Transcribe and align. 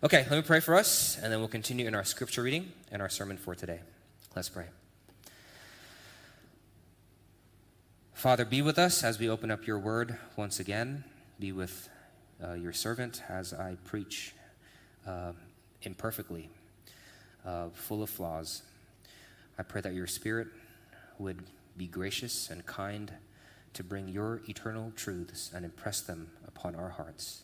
Okay, 0.00 0.24
let 0.30 0.36
me 0.36 0.42
pray 0.42 0.60
for 0.60 0.76
us, 0.76 1.18
and 1.20 1.32
then 1.32 1.40
we'll 1.40 1.48
continue 1.48 1.88
in 1.88 1.94
our 1.96 2.04
scripture 2.04 2.44
reading 2.44 2.70
and 2.92 3.02
our 3.02 3.08
sermon 3.08 3.36
for 3.36 3.56
today. 3.56 3.80
Let's 4.36 4.48
pray. 4.48 4.66
Father, 8.12 8.44
be 8.44 8.62
with 8.62 8.78
us 8.78 9.02
as 9.02 9.18
we 9.18 9.28
open 9.28 9.50
up 9.50 9.66
your 9.66 9.80
word 9.80 10.16
once 10.36 10.60
again. 10.60 11.02
Be 11.40 11.50
with 11.50 11.88
uh, 12.40 12.52
your 12.52 12.72
servant 12.72 13.24
as 13.28 13.52
I 13.52 13.76
preach 13.82 14.34
uh, 15.04 15.32
imperfectly, 15.82 16.48
uh, 17.44 17.70
full 17.70 18.00
of 18.00 18.08
flaws. 18.08 18.62
I 19.58 19.64
pray 19.64 19.80
that 19.80 19.94
your 19.94 20.06
spirit 20.06 20.46
would 21.18 21.42
be 21.76 21.88
gracious 21.88 22.50
and 22.50 22.64
kind 22.64 23.10
to 23.74 23.82
bring 23.82 24.06
your 24.06 24.42
eternal 24.48 24.92
truths 24.94 25.50
and 25.52 25.64
impress 25.64 26.02
them 26.02 26.30
upon 26.46 26.76
our 26.76 26.90
hearts 26.90 27.42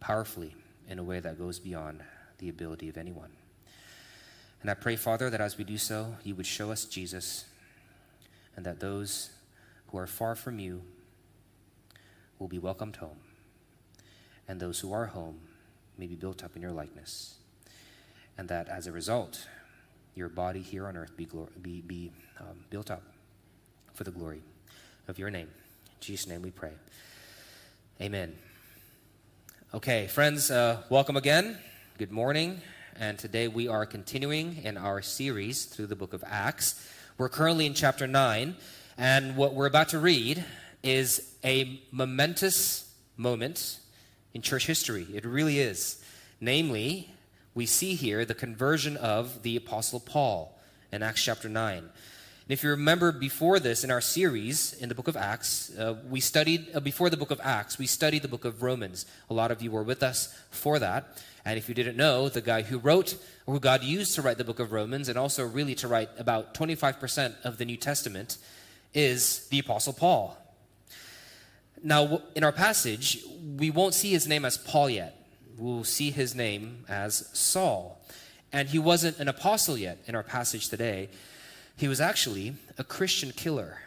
powerfully 0.00 0.56
in 0.88 0.98
a 0.98 1.02
way 1.02 1.20
that 1.20 1.38
goes 1.38 1.58
beyond 1.58 2.02
the 2.38 2.48
ability 2.48 2.88
of 2.88 2.96
anyone. 2.96 3.30
And 4.60 4.70
I 4.70 4.74
pray, 4.74 4.96
Father, 4.96 5.30
that 5.30 5.40
as 5.40 5.58
we 5.58 5.64
do 5.64 5.76
so, 5.76 6.16
you 6.22 6.34
would 6.34 6.46
show 6.46 6.70
us 6.70 6.84
Jesus, 6.84 7.46
and 8.56 8.64
that 8.64 8.80
those 8.80 9.30
who 9.88 9.98
are 9.98 10.06
far 10.06 10.34
from 10.34 10.58
you 10.58 10.82
will 12.38 12.48
be 12.48 12.58
welcomed 12.58 12.96
home, 12.96 13.18
and 14.46 14.60
those 14.60 14.80
who 14.80 14.92
are 14.92 15.06
home 15.06 15.38
may 15.98 16.06
be 16.06 16.14
built 16.14 16.44
up 16.44 16.56
in 16.56 16.62
your 16.62 16.70
likeness, 16.70 17.36
and 18.38 18.48
that 18.48 18.68
as 18.68 18.86
a 18.86 18.92
result, 18.92 19.46
your 20.14 20.28
body 20.28 20.60
here 20.60 20.86
on 20.86 20.96
earth 20.96 21.16
be, 21.16 21.28
be, 21.60 21.80
be 21.80 22.12
um, 22.40 22.64
built 22.70 22.90
up 22.90 23.02
for 23.94 24.04
the 24.04 24.10
glory 24.10 24.42
of 25.08 25.18
your 25.18 25.30
name. 25.30 25.48
In 25.86 26.00
Jesus' 26.00 26.26
name 26.26 26.42
we 26.42 26.50
pray. 26.50 26.72
Amen. 28.00 28.34
Okay, 29.74 30.06
friends, 30.06 30.50
uh, 30.50 30.82
welcome 30.90 31.16
again. 31.16 31.56
Good 31.96 32.12
morning. 32.12 32.60
And 33.00 33.18
today 33.18 33.48
we 33.48 33.68
are 33.68 33.86
continuing 33.86 34.62
in 34.64 34.76
our 34.76 35.00
series 35.00 35.64
through 35.64 35.86
the 35.86 35.96
book 35.96 36.12
of 36.12 36.22
Acts. 36.26 36.86
We're 37.16 37.30
currently 37.30 37.64
in 37.64 37.72
chapter 37.72 38.06
9, 38.06 38.54
and 38.98 39.34
what 39.34 39.54
we're 39.54 39.64
about 39.64 39.88
to 39.88 39.98
read 39.98 40.44
is 40.82 41.36
a 41.42 41.80
momentous 41.90 42.92
moment 43.16 43.78
in 44.34 44.42
church 44.42 44.66
history. 44.66 45.06
It 45.14 45.24
really 45.24 45.58
is. 45.58 46.04
Namely, 46.38 47.08
we 47.54 47.64
see 47.64 47.94
here 47.94 48.26
the 48.26 48.34
conversion 48.34 48.98
of 48.98 49.42
the 49.42 49.56
Apostle 49.56 50.00
Paul 50.00 50.60
in 50.92 51.02
Acts 51.02 51.24
chapter 51.24 51.48
9. 51.48 51.88
And 52.52 52.58
if 52.58 52.64
you 52.64 52.68
remember 52.68 53.12
before 53.12 53.58
this 53.58 53.82
in 53.82 53.90
our 53.90 54.02
series 54.02 54.74
in 54.74 54.90
the 54.90 54.94
book 54.94 55.08
of 55.08 55.16
Acts, 55.16 55.74
uh, 55.78 55.94
we 56.10 56.20
studied, 56.20 56.66
uh, 56.74 56.80
before 56.80 57.08
the 57.08 57.16
book 57.16 57.30
of 57.30 57.40
Acts, 57.42 57.78
we 57.78 57.86
studied 57.86 58.20
the 58.20 58.28
book 58.28 58.44
of 58.44 58.62
Romans. 58.62 59.06
A 59.30 59.32
lot 59.32 59.50
of 59.50 59.62
you 59.62 59.70
were 59.70 59.82
with 59.82 60.02
us 60.02 60.38
for 60.50 60.78
that. 60.78 61.18
And 61.46 61.56
if 61.56 61.66
you 61.66 61.74
didn't 61.74 61.96
know, 61.96 62.28
the 62.28 62.42
guy 62.42 62.60
who 62.60 62.76
wrote, 62.76 63.14
or 63.46 63.54
who 63.54 63.58
God 63.58 63.82
used 63.82 64.14
to 64.16 64.20
write 64.20 64.36
the 64.36 64.44
book 64.44 64.60
of 64.60 64.70
Romans, 64.70 65.08
and 65.08 65.18
also 65.18 65.46
really 65.46 65.74
to 65.76 65.88
write 65.88 66.10
about 66.18 66.52
25% 66.52 67.42
of 67.42 67.56
the 67.56 67.64
New 67.64 67.78
Testament, 67.78 68.36
is 68.92 69.48
the 69.48 69.60
Apostle 69.60 69.94
Paul. 69.94 70.36
Now, 71.82 72.20
in 72.34 72.44
our 72.44 72.52
passage, 72.52 73.24
we 73.56 73.70
won't 73.70 73.94
see 73.94 74.10
his 74.10 74.28
name 74.28 74.44
as 74.44 74.58
Paul 74.58 74.90
yet. 74.90 75.26
We'll 75.56 75.84
see 75.84 76.10
his 76.10 76.34
name 76.34 76.84
as 76.86 77.30
Saul. 77.32 77.98
And 78.52 78.68
he 78.68 78.78
wasn't 78.78 79.20
an 79.20 79.28
apostle 79.28 79.78
yet 79.78 80.02
in 80.06 80.14
our 80.14 80.22
passage 80.22 80.68
today. 80.68 81.08
He 81.76 81.88
was 81.88 82.00
actually 82.00 82.54
a 82.78 82.84
Christian 82.84 83.32
killer. 83.32 83.78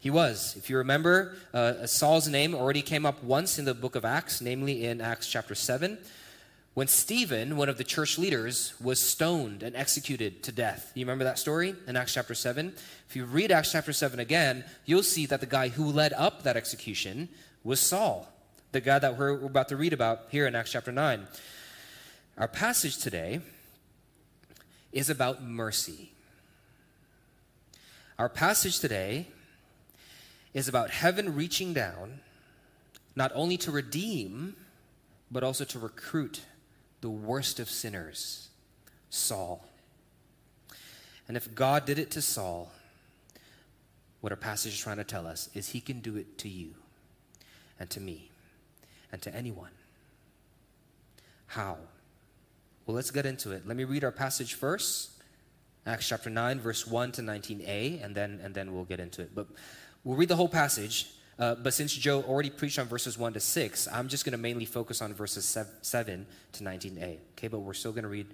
He 0.00 0.10
was. 0.10 0.54
If 0.56 0.68
you 0.68 0.76
remember, 0.76 1.34
uh, 1.52 1.86
Saul's 1.86 2.28
name 2.28 2.54
already 2.54 2.82
came 2.82 3.06
up 3.06 3.22
once 3.24 3.58
in 3.58 3.64
the 3.64 3.74
book 3.74 3.96
of 3.96 4.04
Acts, 4.04 4.40
namely 4.40 4.84
in 4.84 5.00
Acts 5.00 5.28
chapter 5.30 5.54
7, 5.54 5.98
when 6.74 6.88
Stephen, 6.88 7.56
one 7.56 7.68
of 7.68 7.78
the 7.78 7.84
church 7.84 8.18
leaders, 8.18 8.74
was 8.80 9.00
stoned 9.00 9.62
and 9.62 9.76
executed 9.76 10.42
to 10.42 10.52
death. 10.52 10.90
You 10.94 11.06
remember 11.06 11.24
that 11.24 11.38
story 11.38 11.74
in 11.86 11.96
Acts 11.96 12.14
chapter 12.14 12.34
7? 12.34 12.74
If 13.08 13.14
you 13.14 13.24
read 13.24 13.52
Acts 13.52 13.72
chapter 13.72 13.92
7 13.92 14.18
again, 14.18 14.64
you'll 14.84 15.04
see 15.04 15.24
that 15.26 15.40
the 15.40 15.46
guy 15.46 15.68
who 15.68 15.86
led 15.86 16.12
up 16.12 16.42
that 16.42 16.56
execution 16.56 17.28
was 17.62 17.80
Saul, 17.80 18.28
the 18.72 18.80
guy 18.80 18.98
that 18.98 19.16
we're 19.16 19.44
about 19.44 19.68
to 19.68 19.76
read 19.76 19.92
about 19.92 20.26
here 20.30 20.46
in 20.46 20.54
Acts 20.56 20.72
chapter 20.72 20.90
9. 20.90 21.26
Our 22.36 22.48
passage 22.48 22.98
today 22.98 23.40
is 24.92 25.08
about 25.08 25.42
mercy. 25.42 26.13
Our 28.16 28.28
passage 28.28 28.78
today 28.78 29.26
is 30.52 30.68
about 30.68 30.90
heaven 30.90 31.34
reaching 31.34 31.74
down, 31.74 32.20
not 33.16 33.32
only 33.34 33.56
to 33.56 33.72
redeem, 33.72 34.54
but 35.32 35.42
also 35.42 35.64
to 35.64 35.80
recruit 35.80 36.42
the 37.00 37.10
worst 37.10 37.58
of 37.58 37.68
sinners, 37.68 38.50
Saul. 39.10 39.64
And 41.26 41.36
if 41.36 41.56
God 41.56 41.86
did 41.86 41.98
it 41.98 42.12
to 42.12 42.22
Saul, 42.22 42.70
what 44.20 44.32
our 44.32 44.36
passage 44.36 44.74
is 44.74 44.78
trying 44.78 44.98
to 44.98 45.04
tell 45.04 45.26
us 45.26 45.50
is 45.52 45.70
he 45.70 45.80
can 45.80 45.98
do 45.98 46.16
it 46.16 46.38
to 46.38 46.48
you 46.48 46.74
and 47.80 47.90
to 47.90 48.00
me 48.00 48.30
and 49.10 49.20
to 49.22 49.34
anyone. 49.34 49.72
How? 51.48 51.78
Well, 52.86 52.94
let's 52.94 53.10
get 53.10 53.26
into 53.26 53.50
it. 53.50 53.66
Let 53.66 53.76
me 53.76 53.82
read 53.82 54.04
our 54.04 54.12
passage 54.12 54.54
first. 54.54 55.10
Acts 55.86 56.08
chapter 56.08 56.30
9, 56.30 56.60
verse 56.60 56.86
1 56.86 57.12
to 57.12 57.22
19a, 57.22 58.02
and 58.02 58.14
then, 58.14 58.40
and 58.42 58.54
then 58.54 58.74
we'll 58.74 58.84
get 58.84 59.00
into 59.00 59.20
it. 59.20 59.34
But 59.34 59.48
we'll 60.02 60.16
read 60.16 60.28
the 60.28 60.36
whole 60.36 60.48
passage. 60.48 61.08
Uh, 61.38 61.56
but 61.56 61.74
since 61.74 61.92
Joe 61.92 62.22
already 62.22 62.48
preached 62.48 62.78
on 62.78 62.86
verses 62.86 63.18
1 63.18 63.34
to 63.34 63.40
6, 63.40 63.88
I'm 63.92 64.08
just 64.08 64.24
going 64.24 64.32
to 64.32 64.38
mainly 64.38 64.64
focus 64.64 65.02
on 65.02 65.12
verses 65.12 65.58
7 65.82 66.26
to 66.52 66.64
19a. 66.64 67.18
Okay, 67.32 67.48
but 67.48 67.58
we're 67.58 67.74
still 67.74 67.92
going 67.92 68.04
to 68.04 68.08
read 68.08 68.28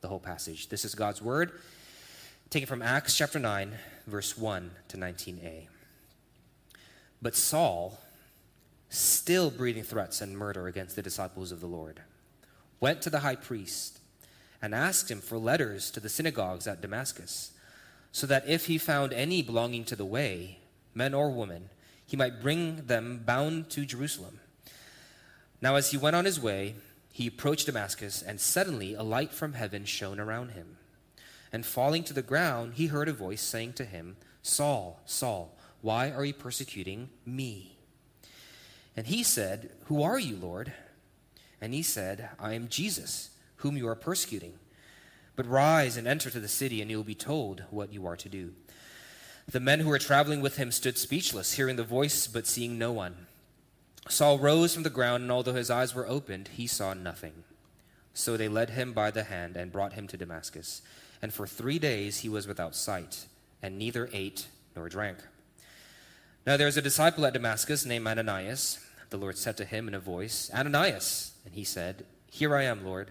the 0.00 0.08
whole 0.08 0.20
passage. 0.20 0.68
This 0.68 0.84
is 0.84 0.94
God's 0.94 1.20
word. 1.20 1.52
Taken 2.50 2.68
from 2.68 2.82
Acts 2.82 3.16
chapter 3.16 3.40
9, 3.40 3.72
verse 4.06 4.38
1 4.38 4.70
to 4.88 4.96
19a. 4.96 5.66
But 7.20 7.34
Saul, 7.34 7.98
still 8.88 9.50
breathing 9.50 9.82
threats 9.82 10.20
and 10.20 10.38
murder 10.38 10.68
against 10.68 10.94
the 10.94 11.02
disciples 11.02 11.50
of 11.50 11.60
the 11.60 11.66
Lord, 11.66 12.00
went 12.78 13.02
to 13.02 13.10
the 13.10 13.20
high 13.20 13.34
priest 13.34 13.98
and 14.60 14.74
asked 14.74 15.10
him 15.10 15.20
for 15.20 15.38
letters 15.38 15.90
to 15.90 16.00
the 16.00 16.08
synagogues 16.08 16.66
at 16.66 16.80
Damascus, 16.80 17.52
so 18.12 18.26
that 18.26 18.48
if 18.48 18.66
he 18.66 18.78
found 18.78 19.12
any 19.12 19.42
belonging 19.42 19.84
to 19.84 19.96
the 19.96 20.04
way, 20.04 20.58
men 20.94 21.14
or 21.14 21.30
women, 21.30 21.68
he 22.06 22.16
might 22.16 22.40
bring 22.40 22.86
them 22.86 23.22
bound 23.24 23.68
to 23.70 23.84
Jerusalem. 23.84 24.40
Now, 25.60 25.76
as 25.76 25.90
he 25.90 25.96
went 25.96 26.16
on 26.16 26.24
his 26.24 26.40
way, 26.40 26.76
he 27.12 27.26
approached 27.26 27.66
Damascus, 27.66 28.22
and 28.22 28.40
suddenly 28.40 28.94
a 28.94 29.02
light 29.02 29.32
from 29.32 29.54
heaven 29.54 29.84
shone 29.84 30.20
around 30.20 30.50
him. 30.50 30.76
And 31.52 31.64
falling 31.64 32.04
to 32.04 32.12
the 32.12 32.22
ground, 32.22 32.74
he 32.74 32.86
heard 32.86 33.08
a 33.08 33.12
voice 33.12 33.40
saying 33.40 33.74
to 33.74 33.84
him, 33.84 34.16
Saul, 34.42 35.00
Saul, 35.06 35.56
why 35.80 36.10
are 36.10 36.24
you 36.24 36.34
persecuting 36.34 37.10
me? 37.24 37.76
And 38.96 39.06
he 39.06 39.22
said, 39.22 39.70
Who 39.86 40.02
are 40.02 40.18
you, 40.18 40.36
Lord? 40.36 40.72
And 41.60 41.74
he 41.74 41.82
said, 41.82 42.30
I 42.38 42.54
am 42.54 42.68
Jesus 42.68 43.30
whom 43.56 43.76
you 43.76 43.88
are 43.88 43.94
persecuting. 43.94 44.54
But 45.34 45.48
rise 45.48 45.96
and 45.96 46.06
enter 46.06 46.30
to 46.30 46.40
the 46.40 46.48
city, 46.48 46.80
and 46.80 46.90
you 46.90 46.96
will 46.96 47.04
be 47.04 47.14
told 47.14 47.64
what 47.70 47.92
you 47.92 48.06
are 48.06 48.16
to 48.16 48.28
do. 48.28 48.52
The 49.48 49.60
men 49.60 49.80
who 49.80 49.88
were 49.88 49.98
traveling 49.98 50.40
with 50.40 50.56
him 50.56 50.72
stood 50.72 50.98
speechless, 50.98 51.52
hearing 51.52 51.76
the 51.76 51.84
voice, 51.84 52.26
but 52.26 52.46
seeing 52.46 52.78
no 52.78 52.90
one. 52.92 53.26
Saul 54.08 54.38
rose 54.38 54.74
from 54.74 54.82
the 54.82 54.90
ground, 54.90 55.22
and 55.22 55.32
although 55.32 55.54
his 55.54 55.70
eyes 55.70 55.94
were 55.94 56.06
opened, 56.06 56.48
he 56.48 56.66
saw 56.66 56.94
nothing. 56.94 57.44
So 58.14 58.36
they 58.36 58.48
led 58.48 58.70
him 58.70 58.92
by 58.92 59.10
the 59.10 59.24
hand 59.24 59.56
and 59.56 59.70
brought 59.70 59.92
him 59.92 60.06
to 60.08 60.16
Damascus. 60.16 60.82
And 61.20 61.34
for 61.34 61.46
three 61.46 61.78
days 61.78 62.18
he 62.18 62.28
was 62.28 62.46
without 62.46 62.74
sight, 62.74 63.26
and 63.62 63.78
neither 63.78 64.08
ate 64.12 64.48
nor 64.74 64.88
drank. 64.88 65.18
Now 66.46 66.56
there 66.56 66.66
was 66.66 66.76
a 66.76 66.82
disciple 66.82 67.26
at 67.26 67.32
Damascus 67.32 67.84
named 67.84 68.06
Ananias. 68.06 68.78
The 69.10 69.16
Lord 69.16 69.36
said 69.36 69.56
to 69.58 69.64
him 69.64 69.88
in 69.88 69.94
a 69.94 70.00
voice, 70.00 70.50
Ananias. 70.54 71.32
And 71.44 71.54
he 71.54 71.64
said, 71.64 72.04
Here 72.30 72.56
I 72.56 72.62
am, 72.62 72.84
Lord. 72.84 73.10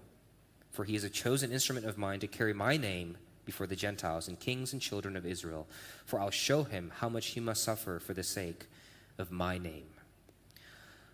for 0.71 0.85
he 0.85 0.95
is 0.95 1.03
a 1.03 1.09
chosen 1.09 1.51
instrument 1.51 1.85
of 1.85 1.97
mine 1.97 2.19
to 2.21 2.27
carry 2.27 2.53
my 2.53 2.77
name 2.77 3.17
before 3.45 3.67
the 3.67 3.75
Gentiles 3.75 4.27
and 4.27 4.39
kings 4.39 4.73
and 4.73 4.81
children 4.81 5.15
of 5.15 5.25
Israel. 5.25 5.67
For 6.05 6.19
I'll 6.19 6.31
show 6.31 6.63
him 6.63 6.91
how 6.97 7.09
much 7.09 7.27
he 7.27 7.39
must 7.39 7.63
suffer 7.63 7.99
for 7.99 8.13
the 8.13 8.23
sake 8.23 8.67
of 9.17 9.31
my 9.31 9.57
name. 9.57 9.87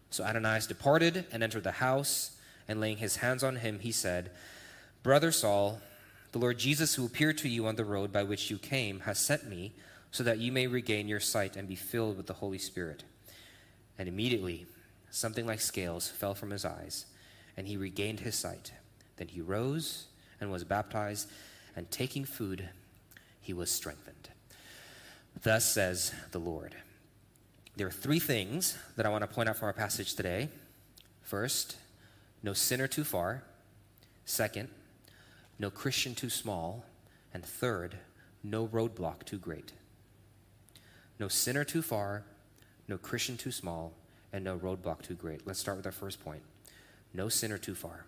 So 0.10 0.24
Ananias 0.24 0.68
departed 0.68 1.26
and 1.32 1.44
entered 1.44 1.64
the 1.64 1.72
house, 1.72 2.38
and 2.68 2.80
laying 2.80 2.98
his 2.98 3.18
hands 3.18 3.44
on 3.44 3.58
him, 3.58 3.80
he 3.80 3.92
said, 3.92 4.32
Brother 5.04 5.32
Saul, 5.32 5.82
the 6.32 6.40
Lord 6.40 6.60
Jesus, 6.60 6.96
who 6.96 7.06
appeared 7.06 7.38
to 7.40 7.50
you 7.50 7.66
on 7.66 7.76
the 7.76 7.86
road 7.86 8.12
by 8.12 8.24
which 8.24 8.52
you 8.52 8.58
came, 8.58 9.02
has 9.02 9.20
sent 9.20 9.50
me 9.50 9.74
so 10.12 10.24
that 10.24 10.40
you 10.40 10.52
may 10.52 10.68
regain 10.68 11.08
your 11.08 11.20
sight 11.20 11.56
and 11.56 11.68
be 11.68 11.76
filled 11.76 12.18
with 12.18 12.28
the 12.28 12.34
Holy 12.34 12.58
Spirit. 12.58 13.04
And 13.98 14.08
immediately, 14.08 14.66
something 15.10 15.46
like 15.46 15.62
scales 15.62 16.10
fell 16.10 16.36
from 16.36 16.52
his 16.52 16.66
eyes, 16.66 17.06
and 17.56 17.68
he 17.68 17.78
regained 17.78 18.22
his 18.22 18.36
sight. 18.36 18.72
Then 19.18 19.28
he 19.28 19.42
rose 19.42 20.06
and 20.40 20.52
was 20.52 20.64
baptized, 20.64 21.30
and 21.76 21.90
taking 21.92 22.26
food, 22.26 22.70
he 23.42 23.54
was 23.54 23.70
strengthened. 23.70 24.30
Thus 25.44 25.66
says 25.66 26.14
the 26.32 26.40
Lord. 26.40 26.76
There 27.76 27.88
are 27.88 27.92
three 27.92 28.20
things 28.20 28.78
that 28.96 29.06
I 29.06 29.10
want 29.10 29.22
to 29.22 29.28
point 29.28 29.50
out 29.50 29.58
from 29.58 29.68
our 29.68 29.74
passage 29.74 30.16
today. 30.16 30.50
First, 31.22 31.78
no 32.42 32.54
sinner 32.54 32.88
too 32.88 33.04
far. 33.04 33.44
Second, 34.26 34.70
no 35.60 35.70
Christian 35.70 36.16
too 36.16 36.30
small. 36.30 36.86
And 37.34 37.46
third, 37.46 37.98
no 38.44 38.68
roadblock 38.68 39.26
too 39.26 39.38
great. 39.38 39.74
No 41.20 41.28
sinner 41.28 41.64
too 41.64 41.82
far, 41.82 42.24
no 42.88 42.98
Christian 42.98 43.38
too 43.38 43.52
small, 43.52 43.94
and 44.32 44.44
no 44.44 44.58
roadblock 44.58 45.02
too 45.02 45.16
great. 45.16 45.46
Let's 45.46 45.60
start 45.60 45.78
with 45.78 45.86
our 45.86 45.92
first 45.92 46.24
point 46.24 46.42
no 47.14 47.30
sinner 47.30 47.58
too 47.58 47.76
far. 47.76 48.06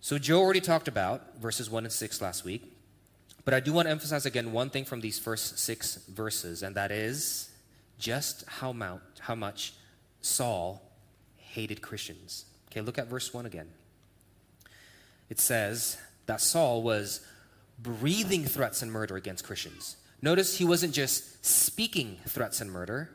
So, 0.00 0.18
Joe 0.18 0.40
already 0.40 0.60
talked 0.60 0.88
about 0.88 1.38
verses 1.38 1.68
1 1.68 1.84
and 1.84 1.92
6 1.92 2.22
last 2.22 2.44
week, 2.44 2.72
but 3.44 3.52
I 3.52 3.60
do 3.60 3.72
want 3.72 3.86
to 3.86 3.90
emphasize 3.90 4.26
again 4.26 4.52
one 4.52 4.70
thing 4.70 4.84
from 4.84 5.00
these 5.00 5.18
first 5.18 5.58
six 5.58 5.96
verses, 6.06 6.62
and 6.62 6.74
that 6.76 6.90
is 6.90 7.50
just 7.98 8.44
how, 8.46 8.72
mount, 8.72 9.02
how 9.20 9.34
much 9.34 9.74
Saul 10.20 10.82
hated 11.36 11.82
Christians. 11.82 12.44
Okay, 12.70 12.80
look 12.80 12.98
at 12.98 13.08
verse 13.08 13.34
1 13.34 13.46
again. 13.46 13.68
It 15.28 15.40
says 15.40 15.98
that 16.26 16.40
Saul 16.40 16.82
was 16.82 17.20
breathing 17.78 18.44
threats 18.44 18.82
and 18.82 18.92
murder 18.92 19.16
against 19.16 19.44
Christians. 19.44 19.96
Notice 20.20 20.58
he 20.58 20.64
wasn't 20.64 20.94
just 20.94 21.44
speaking 21.44 22.18
threats 22.26 22.60
and 22.60 22.70
murder, 22.70 23.10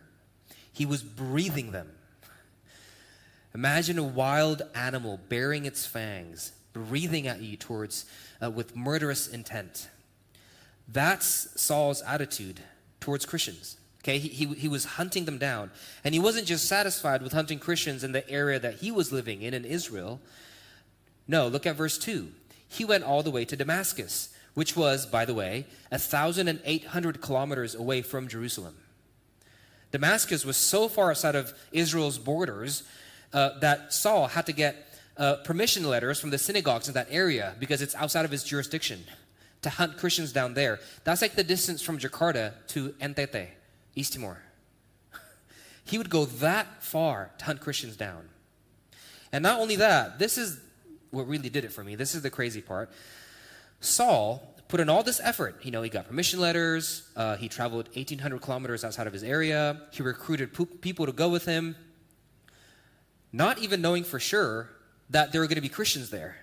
he 0.72 0.86
was 0.86 1.04
breathing 1.04 1.72
them. 1.72 1.90
Imagine 3.54 4.00
a 4.00 4.04
wild 4.04 4.64
animal 4.74 5.20
baring 5.30 5.66
its 5.66 5.86
fangs, 5.86 6.54
breathing 6.74 7.28
at 7.28 7.42
you 7.42 7.56
towards 7.56 8.06
uh, 8.42 8.50
with 8.50 8.76
murderous 8.76 9.28
intent. 9.28 9.90
That's 10.88 11.50
Saul's 11.60 12.02
attitude 12.02 12.60
towards 13.00 13.26
Christians. 13.26 13.78
Okay, 14.04 14.18
he, 14.18 14.28
he, 14.28 14.46
he 14.56 14.68
was 14.68 14.84
hunting 14.84 15.24
them 15.26 15.38
down. 15.38 15.72
And 16.04 16.14
he 16.14 16.20
wasn't 16.20 16.46
just 16.46 16.68
satisfied 16.68 17.22
with 17.22 17.32
hunting 17.32 17.58
Christians 17.58 18.04
in 18.04 18.12
the 18.12 18.30
area 18.30 18.60
that 18.60 18.76
he 18.76 18.92
was 18.92 19.14
living 19.14 19.42
in, 19.42 19.54
in 19.54 19.64
Israel. 19.64 20.20
No, 21.26 21.48
look 21.48 21.66
at 21.66 21.78
verse 21.78 21.98
2. 21.98 22.30
He 22.68 22.84
went 22.84 23.06
all 23.06 23.24
the 23.24 23.32
way 23.32 23.46
to 23.46 23.56
Damascus, 23.56 24.36
which 24.56 24.76
was, 24.76 25.06
by 25.06 25.24
the 25.24 25.34
way, 25.34 25.68
1,800 25.90 27.22
kilometers 27.22 27.76
away 27.76 28.02
from 28.02 28.28
Jerusalem. 28.28 28.76
Damascus 29.92 30.44
was 30.44 30.58
so 30.58 30.90
far 30.90 31.12
outside 31.12 31.36
of 31.36 31.54
Israel's 31.72 32.18
borders 32.18 32.84
uh, 33.32 33.58
that 33.60 33.94
Saul 33.94 34.28
had 34.28 34.48
to 34.48 34.54
get 34.54 34.93
uh, 35.18 35.36
permission 35.38 35.88
letters 35.88 36.20
from 36.20 36.30
the 36.30 36.38
synagogues 36.38 36.88
in 36.88 36.94
that 36.96 37.08
area 37.10 37.56
because 37.60 37.82
it's 37.82 37.96
outside 37.96 38.26
of 38.26 38.32
his 38.32 38.44
jurisdiction 38.44 39.04
to 39.62 39.70
hunt 39.70 39.98
Christians 39.98 40.32
down 40.32 40.54
there. 40.54 40.80
That's 41.04 41.22
like 41.22 41.36
the 41.36 41.44
distance 41.44 41.82
from 41.82 41.98
Jakarta 41.98 42.54
to 42.70 42.90
NTT, 43.02 43.48
East 43.96 44.14
Timor. 44.14 44.42
he 45.86 45.98
would 45.98 46.10
go 46.10 46.26
that 46.26 46.84
far 46.84 47.32
to 47.38 47.46
hunt 47.46 47.62
Christians 47.62 47.96
down. 47.96 48.30
And 49.32 49.44
not 49.44 49.60
only 49.60 49.78
that, 49.78 50.20
this 50.20 50.38
is 50.38 50.60
what 51.12 51.28
really 51.28 51.50
did 51.50 51.66
it 51.66 51.72
for 51.72 51.84
me. 51.84 51.96
This 51.96 52.16
is 52.16 52.22
the 52.22 52.30
crazy 52.30 52.62
part. 52.62 52.92
Saul 53.80 54.56
put 54.68 54.80
in 54.80 54.90
all 54.90 55.04
this 55.04 55.20
effort. 55.24 55.64
You 55.64 55.72
know, 55.72 55.82
he 55.82 55.90
got 55.90 56.08
permission 56.08 56.40
letters. 56.40 57.08
Uh, 57.16 57.36
he 57.38 57.48
traveled 57.48 57.88
1,800 57.96 58.42
kilometers 58.42 58.84
outside 58.84 59.08
of 59.08 59.14
his 59.14 59.24
area. 59.24 59.82
He 59.92 60.02
recruited 60.02 60.54
po- 60.54 60.66
people 60.66 61.06
to 61.06 61.12
go 61.12 61.30
with 61.30 61.46
him, 61.46 61.76
not 63.32 63.60
even 63.60 63.82
knowing 63.82 64.04
for 64.04 64.20
sure 64.20 64.70
that 65.14 65.32
there 65.32 65.42
were 65.42 65.48
going 65.48 65.56
to 65.56 65.62
be 65.62 65.70
Christians 65.70 66.10
there. 66.10 66.36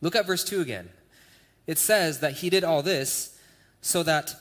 Look 0.00 0.14
at 0.14 0.26
verse 0.26 0.44
2 0.44 0.60
again. 0.60 0.88
It 1.66 1.76
says 1.76 2.20
that 2.20 2.34
he 2.34 2.48
did 2.48 2.62
all 2.62 2.82
this 2.82 3.38
so 3.80 4.02
that 4.04 4.34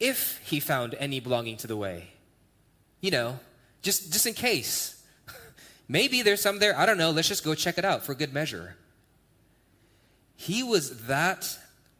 if 0.00 0.40
he 0.44 0.58
found 0.58 0.94
any 0.98 1.20
belonging 1.20 1.56
to 1.58 1.68
the 1.68 1.76
way, 1.76 2.08
you 3.00 3.12
know, 3.12 3.38
just, 3.82 4.12
just 4.12 4.26
in 4.26 4.34
case, 4.34 5.00
maybe 5.88 6.22
there's 6.22 6.42
some 6.42 6.58
there, 6.58 6.76
I 6.76 6.84
don't 6.84 6.98
know, 6.98 7.12
let's 7.12 7.28
just 7.28 7.44
go 7.44 7.54
check 7.54 7.78
it 7.78 7.84
out 7.84 8.04
for 8.04 8.14
good 8.14 8.32
measure. 8.32 8.74
He 10.34 10.64
was 10.64 11.06
that 11.06 11.56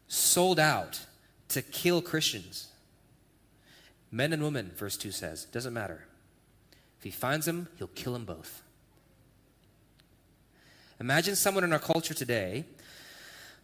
sold 0.09 0.59
out 0.59 0.99
to 1.49 1.61
kill 1.61 2.01
Christians. 2.01 2.67
Men 4.11 4.33
and 4.33 4.43
women, 4.43 4.71
verse 4.75 4.97
2 4.97 5.11
says, 5.11 5.45
doesn't 5.45 5.73
matter. 5.73 6.05
If 6.97 7.05
he 7.05 7.11
finds 7.11 7.45
them, 7.45 7.69
he'll 7.77 7.87
kill 7.87 8.13
them 8.13 8.25
both. 8.25 8.62
Imagine 11.03 11.35
someone 11.35 11.65
in 11.65 11.73
our 11.73 11.79
culture 11.79 12.13
today 12.13 12.63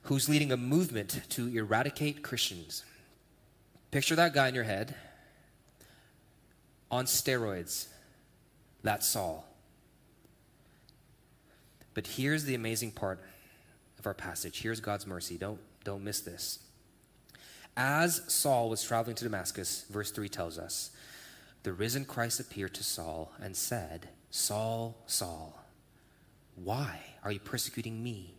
who's 0.01 0.27
leading 0.27 0.51
a 0.51 0.57
movement 0.57 1.21
to 1.29 1.47
eradicate 1.47 2.21
Christians. 2.21 2.83
Picture 3.91 4.17
that 4.17 4.33
guy 4.33 4.49
in 4.49 4.55
your 4.55 4.65
head 4.65 4.93
on 6.91 7.05
steroids. 7.05 7.87
That's 8.83 9.07
Saul. 9.07 9.47
But 11.93 12.07
here's 12.07 12.43
the 12.43 12.55
amazing 12.55 12.91
part 12.91 13.21
of 13.99 14.05
our 14.05 14.13
passage. 14.13 14.61
Here's 14.61 14.81
God's 14.81 15.07
mercy. 15.07 15.37
Don't, 15.37 15.61
don't 15.85 16.03
miss 16.03 16.19
this. 16.19 16.59
As 17.77 18.21
Saul 18.27 18.69
was 18.69 18.83
traveling 18.83 19.15
to 19.15 19.23
Damascus, 19.23 19.85
verse 19.89 20.11
3 20.11 20.27
tells 20.27 20.59
us, 20.59 20.91
the 21.63 21.71
risen 21.71 22.03
Christ 22.03 22.41
appeared 22.41 22.73
to 22.73 22.83
Saul 22.83 23.31
and 23.41 23.55
said, 23.55 24.09
Saul, 24.29 24.97
Saul, 25.07 25.59
why 26.63 26.99
are 27.23 27.31
you 27.31 27.39
persecuting 27.39 28.03
me? 28.03 28.33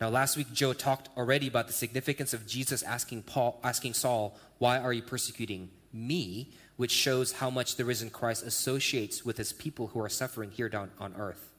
Now, 0.00 0.08
last 0.08 0.36
week, 0.36 0.52
Joe 0.52 0.72
talked 0.72 1.10
already 1.16 1.46
about 1.46 1.66
the 1.66 1.72
significance 1.72 2.32
of 2.32 2.46
Jesus 2.46 2.82
asking, 2.82 3.24
Paul, 3.24 3.60
asking 3.62 3.94
Saul, 3.94 4.38
Why 4.58 4.78
are 4.78 4.92
you 4.92 5.02
persecuting 5.02 5.70
me? 5.92 6.52
which 6.80 6.92
shows 6.92 7.32
how 7.32 7.50
much 7.50 7.76
the 7.76 7.84
risen 7.84 8.08
Christ 8.08 8.42
associates 8.42 9.22
with 9.22 9.36
his 9.36 9.52
people 9.52 9.88
who 9.88 10.00
are 10.00 10.08
suffering 10.08 10.50
here 10.50 10.70
down 10.70 10.90
on 10.98 11.12
earth. 11.18 11.52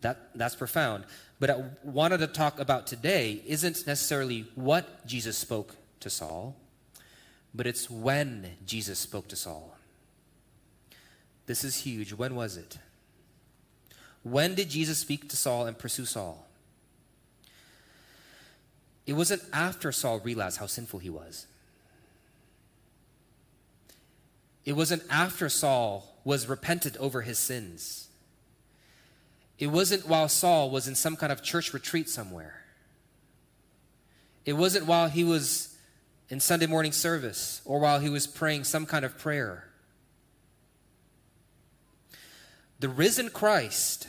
That, 0.00 0.30
that's 0.34 0.54
profound. 0.54 1.04
But 1.38 1.50
I 1.50 1.64
wanted 1.82 2.20
to 2.20 2.26
talk 2.28 2.58
about 2.58 2.86
today 2.86 3.42
isn't 3.46 3.86
necessarily 3.86 4.46
what 4.54 5.06
Jesus 5.06 5.36
spoke 5.36 5.76
to 6.00 6.08
Saul, 6.08 6.56
but 7.54 7.66
it's 7.66 7.90
when 7.90 8.52
Jesus 8.64 8.98
spoke 8.98 9.28
to 9.28 9.36
Saul. 9.36 9.76
This 11.44 11.62
is 11.62 11.82
huge. 11.82 12.14
When 12.14 12.34
was 12.34 12.56
it? 12.56 12.78
When 14.24 14.54
did 14.54 14.70
Jesus 14.70 14.98
speak 14.98 15.28
to 15.28 15.36
Saul 15.36 15.66
and 15.66 15.78
pursue 15.78 16.06
Saul? 16.06 16.46
It 19.06 19.12
wasn't 19.12 19.42
after 19.52 19.92
Saul 19.92 20.18
realized 20.20 20.58
how 20.58 20.66
sinful 20.66 21.00
he 21.00 21.10
was. 21.10 21.46
It 24.64 24.72
wasn't 24.72 25.02
after 25.10 25.50
Saul 25.50 26.16
was 26.24 26.48
repentant 26.48 26.96
over 26.96 27.20
his 27.20 27.38
sins. 27.38 28.08
It 29.58 29.66
wasn't 29.66 30.08
while 30.08 30.28
Saul 30.30 30.70
was 30.70 30.88
in 30.88 30.94
some 30.94 31.16
kind 31.16 31.30
of 31.30 31.42
church 31.42 31.74
retreat 31.74 32.08
somewhere. 32.08 32.64
It 34.46 34.54
wasn't 34.54 34.86
while 34.86 35.08
he 35.08 35.22
was 35.22 35.76
in 36.30 36.40
Sunday 36.40 36.66
morning 36.66 36.92
service 36.92 37.60
or 37.66 37.78
while 37.78 38.00
he 38.00 38.08
was 38.08 38.26
praying 38.26 38.64
some 38.64 38.86
kind 38.86 39.04
of 39.04 39.18
prayer. 39.18 39.68
The 42.80 42.88
risen 42.88 43.28
Christ 43.28 44.08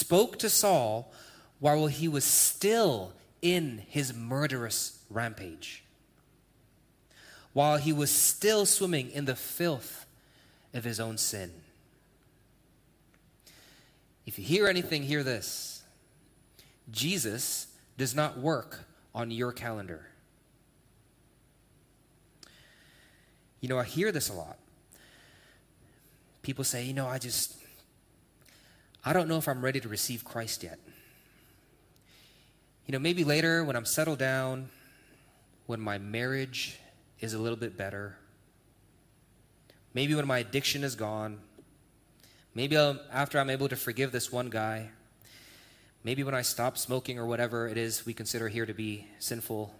spoke 0.00 0.38
to 0.38 0.48
Saul 0.48 1.12
while 1.58 1.86
he 1.86 2.08
was 2.08 2.24
still 2.24 3.12
in 3.42 3.82
his 3.88 4.14
murderous 4.14 4.98
rampage, 5.10 5.84
while 7.52 7.76
he 7.76 7.92
was 7.92 8.10
still 8.10 8.66
swimming 8.66 9.10
in 9.10 9.26
the 9.26 9.36
filth 9.36 10.06
of 10.72 10.84
his 10.84 10.98
own 10.98 11.18
sin. 11.18 11.52
If 14.26 14.38
you 14.38 14.44
hear 14.44 14.66
anything, 14.66 15.02
hear 15.02 15.22
this 15.22 15.82
Jesus 16.90 17.66
does 17.98 18.14
not 18.14 18.38
work 18.38 18.84
on 19.14 19.30
your 19.30 19.52
calendar. 19.52 20.06
You 23.60 23.68
know, 23.68 23.78
I 23.78 23.84
hear 23.84 24.10
this 24.10 24.30
a 24.30 24.32
lot. 24.32 24.56
People 26.42 26.64
say, 26.64 26.84
you 26.84 26.94
know, 26.94 27.06
I 27.06 27.18
just, 27.18 27.59
I 29.04 29.12
don't 29.12 29.28
know 29.28 29.38
if 29.38 29.48
I'm 29.48 29.62
ready 29.62 29.80
to 29.80 29.88
receive 29.88 30.24
Christ 30.24 30.62
yet. 30.62 30.78
You 32.86 32.92
know, 32.92 32.98
maybe 32.98 33.24
later 33.24 33.64
when 33.64 33.76
I'm 33.76 33.84
settled 33.84 34.18
down, 34.18 34.68
when 35.66 35.80
my 35.80 35.98
marriage 35.98 36.78
is 37.20 37.34
a 37.34 37.38
little 37.38 37.56
bit 37.56 37.76
better, 37.76 38.16
maybe 39.94 40.14
when 40.14 40.26
my 40.26 40.38
addiction 40.38 40.84
is 40.84 40.96
gone, 40.96 41.40
Maybe 42.54 42.76
I'll, 42.76 42.98
after 43.12 43.38
I'm 43.38 43.50
able 43.50 43.68
to 43.68 43.76
forgive 43.76 44.10
this 44.10 44.32
one 44.32 44.50
guy, 44.50 44.90
maybe 46.02 46.24
when 46.24 46.34
I 46.34 46.42
stop 46.42 46.76
smoking 46.76 47.18
or 47.18 47.26
whatever 47.26 47.68
it 47.68 47.78
is 47.78 48.04
we 48.04 48.12
consider 48.12 48.48
here 48.48 48.66
to 48.66 48.74
be 48.74 49.06
sinful, 49.20 49.72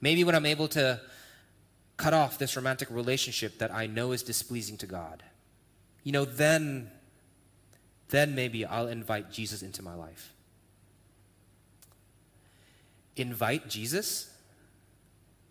maybe 0.00 0.22
when 0.22 0.34
I'm 0.34 0.46
able 0.46 0.68
to 0.68 1.00
cut 1.96 2.14
off 2.14 2.38
this 2.38 2.56
romantic 2.56 2.88
relationship 2.90 3.58
that 3.58 3.72
I 3.72 3.86
know 3.86 4.12
is 4.12 4.22
displeasing 4.22 4.76
to 4.78 4.86
God, 4.86 5.24
you 6.04 6.12
know, 6.12 6.24
then, 6.24 6.90
then 8.12 8.34
maybe 8.34 8.64
I'll 8.64 8.88
invite 8.88 9.32
Jesus 9.32 9.62
into 9.62 9.82
my 9.82 9.94
life. 9.94 10.32
Invite 13.16 13.68
Jesus? 13.68 14.30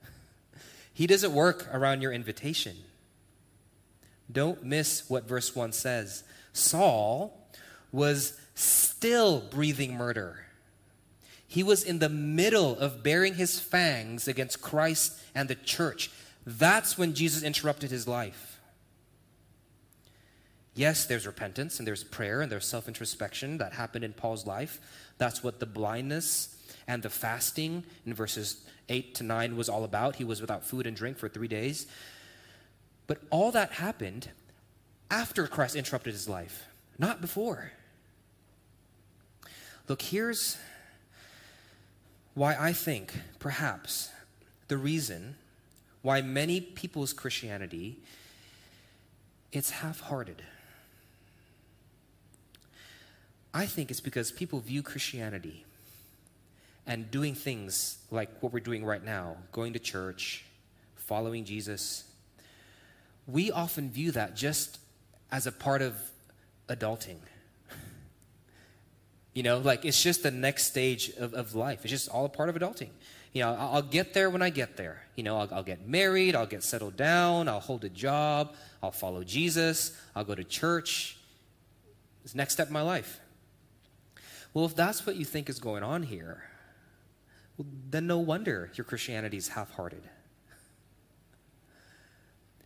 He 0.93 1.07
doesn't 1.07 1.33
work 1.33 1.67
around 1.73 2.01
your 2.01 2.11
invitation. 2.11 2.75
Don't 4.31 4.63
miss 4.63 5.09
what 5.09 5.27
verse 5.27 5.55
1 5.55 5.71
says. 5.71 6.23
Saul 6.53 7.47
was 7.91 8.39
still 8.53 9.39
breathing 9.39 9.95
murder. 9.95 10.45
He 11.47 11.63
was 11.63 11.83
in 11.83 11.99
the 11.99 12.09
middle 12.09 12.77
of 12.77 13.01
baring 13.01 13.35
his 13.35 13.59
fangs 13.59 14.27
against 14.27 14.61
Christ 14.61 15.19
and 15.33 15.49
the 15.49 15.55
church. 15.55 16.11
That's 16.45 16.97
when 16.97 17.13
Jesus 17.13 17.41
interrupted 17.41 17.89
his 17.89 18.07
life. 18.07 18.50
Yes, 20.73 21.05
there's 21.05 21.27
repentance 21.27 21.79
and 21.79 21.87
there's 21.87 22.03
prayer 22.03 22.41
and 22.41 22.51
there's 22.51 22.65
self 22.65 22.87
introspection 22.87 23.57
that 23.57 23.73
happened 23.73 24.03
in 24.03 24.13
Paul's 24.13 24.47
life. 24.47 24.79
That's 25.17 25.43
what 25.43 25.59
the 25.59 25.65
blindness 25.65 26.55
and 26.87 27.03
the 27.03 27.09
fasting 27.09 27.83
in 28.05 28.13
verses 28.13 28.65
8 28.89 29.15
to 29.15 29.23
9 29.23 29.55
was 29.57 29.69
all 29.69 29.83
about. 29.83 30.15
He 30.15 30.23
was 30.23 30.41
without 30.41 30.63
food 30.63 30.87
and 30.87 30.95
drink 30.95 31.17
for 31.17 31.29
three 31.29 31.47
days. 31.47 31.87
But 33.07 33.19
all 33.29 33.51
that 33.51 33.73
happened 33.73 34.29
after 35.09 35.45
Christ 35.45 35.75
interrupted 35.75 36.13
his 36.13 36.29
life, 36.29 36.67
not 36.97 37.19
before. 37.19 37.73
Look, 39.87 40.01
here's 40.01 40.57
why 42.33 42.55
I 42.57 42.71
think, 42.71 43.13
perhaps, 43.39 44.09
the 44.69 44.77
reason 44.77 45.35
why 46.01 46.21
many 46.21 46.61
people's 46.61 47.11
Christianity 47.11 47.99
it's 49.51 49.71
half-hearted. 49.71 50.41
I 53.53 53.65
think 53.65 53.91
it's 53.91 53.99
because 53.99 54.31
people 54.31 54.59
view 54.59 54.81
Christianity 54.81 55.65
and 56.87 57.11
doing 57.11 57.35
things 57.35 57.97
like 58.09 58.29
what 58.41 58.53
we're 58.53 58.59
doing 58.59 58.85
right 58.85 59.03
now, 59.03 59.37
going 59.51 59.73
to 59.73 59.79
church, 59.79 60.45
following 60.95 61.43
Jesus, 61.45 62.05
we 63.27 63.51
often 63.51 63.91
view 63.91 64.11
that 64.11 64.35
just 64.35 64.79
as 65.31 65.47
a 65.47 65.51
part 65.51 65.81
of 65.81 65.95
adulting. 66.67 67.17
You 69.33 69.43
know, 69.43 69.59
like 69.59 69.85
it's 69.85 70.03
just 70.03 70.23
the 70.23 70.31
next 70.31 70.65
stage 70.65 71.09
of, 71.17 71.33
of 71.33 71.55
life. 71.55 71.85
It's 71.85 71.89
just 71.91 72.09
all 72.09 72.25
a 72.25 72.29
part 72.29 72.49
of 72.49 72.55
adulting. 72.55 72.89
You 73.31 73.43
know, 73.43 73.55
I'll, 73.57 73.81
get 73.81 74.13
there 74.13 74.29
when 74.29 74.41
I 74.41 74.49
get 74.49 74.75
there. 74.75 75.03
You 75.15 75.23
know, 75.23 75.37
I'll, 75.37 75.47
I'll 75.53 75.63
get 75.63 75.87
married, 75.87 76.35
I'll 76.35 76.45
get 76.45 76.63
settled 76.63 76.97
down, 76.97 77.47
I'll 77.47 77.61
hold 77.61 77.85
a 77.85 77.89
job, 77.89 78.53
I'll 78.83 78.91
follow 78.91 79.23
Jesus, 79.23 79.97
I'll 80.17 80.25
go 80.25 80.35
to 80.35 80.43
church. 80.43 81.15
It's 82.25 82.35
next 82.35 82.51
step 82.51 82.67
in 82.67 82.73
my 82.73 82.81
life. 82.81 83.20
Well, 84.53 84.65
if 84.65 84.75
that's 84.75 85.05
what 85.05 85.15
you 85.15 85.25
think 85.25 85.49
is 85.49 85.59
going 85.59 85.83
on 85.83 86.03
here, 86.03 86.43
well, 87.57 87.67
then 87.89 88.07
no 88.07 88.17
wonder 88.17 88.71
your 88.75 88.85
Christianity 88.85 89.37
is 89.37 89.49
half 89.49 89.71
hearted. 89.71 90.03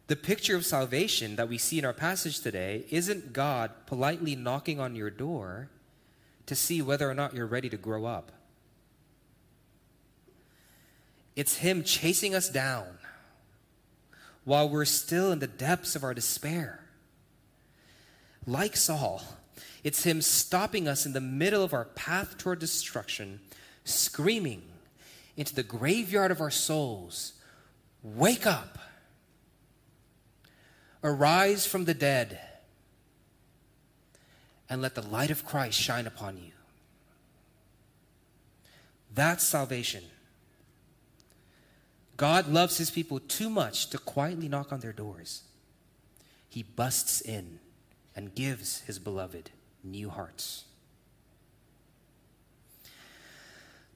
The 0.07 0.15
picture 0.15 0.55
of 0.55 0.65
salvation 0.65 1.35
that 1.35 1.49
we 1.49 1.57
see 1.57 1.79
in 1.79 1.85
our 1.85 1.93
passage 1.93 2.39
today 2.39 2.85
isn't 2.89 3.33
God 3.33 3.71
politely 3.87 4.35
knocking 4.35 4.79
on 4.79 4.95
your 4.95 5.09
door 5.09 5.69
to 6.45 6.55
see 6.55 6.81
whether 6.81 7.09
or 7.09 7.15
not 7.15 7.33
you're 7.33 7.47
ready 7.47 7.69
to 7.69 7.77
grow 7.77 8.05
up. 8.05 8.31
It's 11.35 11.57
Him 11.57 11.83
chasing 11.83 12.35
us 12.35 12.49
down 12.49 12.99
while 14.43 14.69
we're 14.69 14.85
still 14.85 15.31
in 15.31 15.39
the 15.39 15.47
depths 15.47 15.95
of 15.95 16.03
our 16.03 16.13
despair. 16.13 16.81
Like 18.45 18.75
Saul, 18.75 19.23
it's 19.85 20.03
Him 20.03 20.19
stopping 20.19 20.87
us 20.87 21.05
in 21.05 21.13
the 21.13 21.21
middle 21.21 21.63
of 21.63 21.71
our 21.71 21.85
path 21.85 22.39
toward 22.39 22.57
destruction, 22.57 23.39
screaming 23.83 24.63
into 25.37 25.53
the 25.53 25.63
graveyard 25.63 26.31
of 26.31 26.41
our 26.41 26.49
souls 26.49 27.33
Wake 28.01 28.45
up! 28.45 28.77
Arise 31.03 31.65
from 31.65 31.85
the 31.85 31.93
dead 31.93 32.39
and 34.69 34.81
let 34.81 34.95
the 34.95 35.01
light 35.01 35.31
of 35.31 35.45
Christ 35.45 35.79
shine 35.79 36.07
upon 36.07 36.37
you. 36.37 36.51
That's 39.13 39.43
salvation. 39.43 40.03
God 42.17 42.47
loves 42.47 42.77
his 42.77 42.89
people 42.89 43.19
too 43.19 43.49
much 43.49 43.89
to 43.89 43.97
quietly 43.97 44.47
knock 44.47 44.71
on 44.71 44.79
their 44.79 44.93
doors. 44.93 45.43
He 46.49 46.63
busts 46.63 47.21
in 47.21 47.59
and 48.15 48.33
gives 48.33 48.81
his 48.81 48.97
beloved 48.99 49.51
new 49.85 50.09
hearts. 50.09 50.65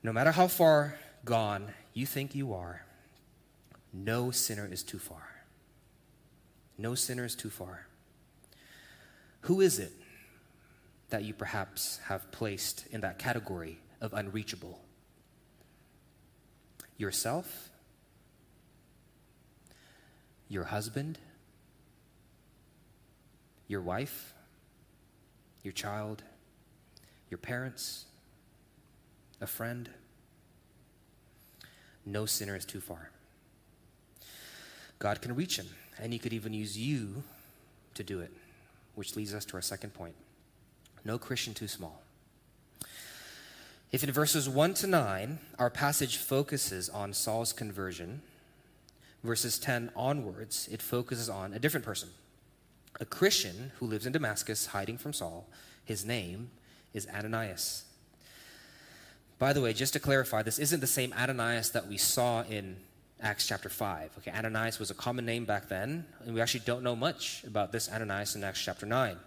No 0.02 0.14
matter 0.14 0.32
how 0.32 0.48
far 0.48 0.96
gone 1.26 1.74
you 1.94 2.06
think 2.06 2.36
you 2.36 2.54
are, 2.54 2.86
no 3.92 4.32
sinner 4.32 4.68
is 4.72 4.84
too 4.84 5.00
far. 5.00 5.28
No 6.78 6.96
sinner 6.96 7.26
is 7.26 7.36
too 7.36 7.50
far. 7.50 7.88
Who 9.42 9.62
is 9.62 9.80
it 9.80 9.92
that 11.10 11.24
you 11.24 11.34
perhaps 11.34 12.00
have 12.06 12.32
placed 12.32 12.86
in 12.92 13.02
that 13.02 13.20
category 13.20 13.80
of 14.00 14.14
unreachable? 14.14 14.80
Yourself? 16.98 17.70
Your 20.48 20.66
husband? 20.66 21.20
Your 23.68 23.82
wife? 23.82 24.34
Your 25.64 25.74
child? 25.74 26.24
Your 27.30 27.38
parents? 27.38 28.06
A 29.42 29.48
friend? 29.48 29.90
No 32.06 32.26
sinner 32.26 32.56
is 32.56 32.66
too 32.66 32.82
far. 32.82 33.12
God 35.00 35.22
can 35.22 35.36
reach 35.36 35.58
him 35.58 35.68
and 36.02 36.14
He 36.14 36.20
could 36.20 36.34
even 36.34 36.54
use 36.54 36.78
you 36.78 37.24
to 37.94 38.04
do 38.04 38.20
it, 38.20 38.32
which 38.96 39.16
leads 39.16 39.34
us 39.34 39.46
to 39.46 39.56
our 39.56 39.62
second 39.62 39.94
point 39.94 40.16
no 41.06 41.18
Christian 41.18 41.54
too 41.54 41.68
small. 41.68 42.02
If 43.92 44.04
in 44.04 44.12
verses 44.12 44.48
1 44.48 44.74
to 44.76 44.88
9, 44.88 45.40
our 45.58 45.70
passage 45.70 46.18
focuses 46.18 46.90
on 46.90 47.14
Saul's 47.14 47.54
conversion, 47.54 48.22
verses 49.24 49.58
10 49.58 49.92
onwards, 49.96 50.70
it 50.72 50.82
focuses 50.82 51.30
on 51.30 51.54
a 51.54 51.60
different 51.60 51.86
person. 51.86 52.10
A 53.00 53.06
Christian 53.06 53.72
who 53.80 53.86
lives 53.86 54.06
in 54.06 54.12
Damascus 54.12 54.68
hiding 54.68 54.98
from 54.98 55.14
Saul. 55.14 55.48
His 55.86 56.06
name 56.06 56.52
is 56.94 57.08
Ananias. 57.08 57.86
By 59.38 59.54
the 59.54 59.62
way, 59.62 59.74
just 59.74 59.94
to 59.94 60.00
clarify, 60.00 60.44
this 60.44 60.60
isn't 60.60 60.82
the 60.82 60.88
same 60.88 61.14
Ananias 61.14 61.72
that 61.72 61.88
we 61.88 61.98
saw 61.98 62.44
in 62.44 62.76
Acts 63.22 63.48
chapter 63.48 63.70
5. 63.70 64.12
Okay, 64.20 64.32
Ananias 64.32 64.80
was 64.80 64.92
a 64.92 64.94
common 64.94 65.26
name 65.26 65.46
back 65.46 65.70
then, 65.70 66.06
and 66.26 66.34
we 66.34 66.42
actually 66.42 66.62
don't 66.66 66.84
know 66.84 66.96
much 66.96 67.44
about 67.46 67.72
this 67.72 67.90
Ananias 67.90 68.36
in 68.36 68.44
Acts 68.44 68.62
chapter 68.62 68.86
9. 68.86 69.18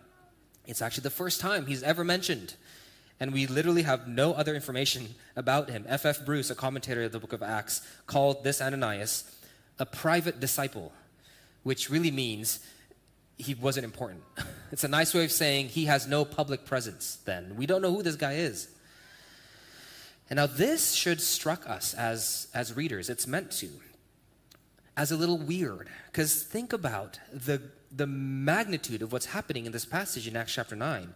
It's 0.67 0.83
actually 0.83 1.03
the 1.03 1.11
first 1.11 1.41
time 1.41 1.67
he's 1.67 1.83
ever 1.83 2.05
mentioned, 2.05 2.55
and 3.21 3.33
we 3.33 3.47
literally 3.47 3.83
have 3.83 4.07
no 4.07 4.35
other 4.35 4.55
information 4.55 5.15
about 5.35 5.71
him. 5.71 5.85
F.F. 5.89 6.21
F. 6.21 6.27
Bruce, 6.27 6.51
a 6.51 6.55
commentator 6.55 7.05
of 7.05 7.13
the 7.13 7.19
book 7.19 7.33
of 7.33 7.43
Acts, 7.43 7.87
called 8.07 8.45
this 8.45 8.61
Ananias 8.61 9.25
a 9.79 9.87
private 9.87 10.39
disciple, 10.39 10.93
which 11.63 11.91
really 11.91 12.11
means 12.11 12.61
he 13.43 13.55
wasn't 13.55 13.85
important. 13.85 14.23
It's 14.73 14.85
a 14.85 14.89
nice 14.89 15.13
way 15.13 15.23
of 15.27 15.31
saying 15.31 15.69
he 15.69 15.85
has 15.85 16.07
no 16.07 16.25
public 16.25 16.65
presence 16.65 17.19
then. 17.27 17.57
We 17.57 17.67
don't 17.67 17.83
know 17.83 17.95
who 17.95 18.03
this 18.03 18.17
guy 18.17 18.37
is. 18.37 18.69
And 20.31 20.39
now 20.39 20.47
this 20.47 20.95
should 20.95 21.21
struck 21.21 21.69
us 21.69 21.93
as, 21.93 22.49
as 22.55 22.75
readers. 22.75 23.11
It's 23.11 23.27
meant 23.27 23.51
to. 23.51 23.69
As 24.97 25.13
a 25.13 25.17
little 25.19 25.37
weird. 25.37 25.91
Because 26.07 26.43
think 26.43 26.73
about 26.73 27.21
the, 27.31 27.61
the 27.95 28.07
magnitude 28.07 29.03
of 29.03 29.13
what's 29.13 29.27
happening 29.27 29.67
in 29.67 29.73
this 29.73 29.85
passage 29.85 30.27
in 30.27 30.37
Acts 30.37 30.55
chapter 30.55 30.75
9. 30.75 31.13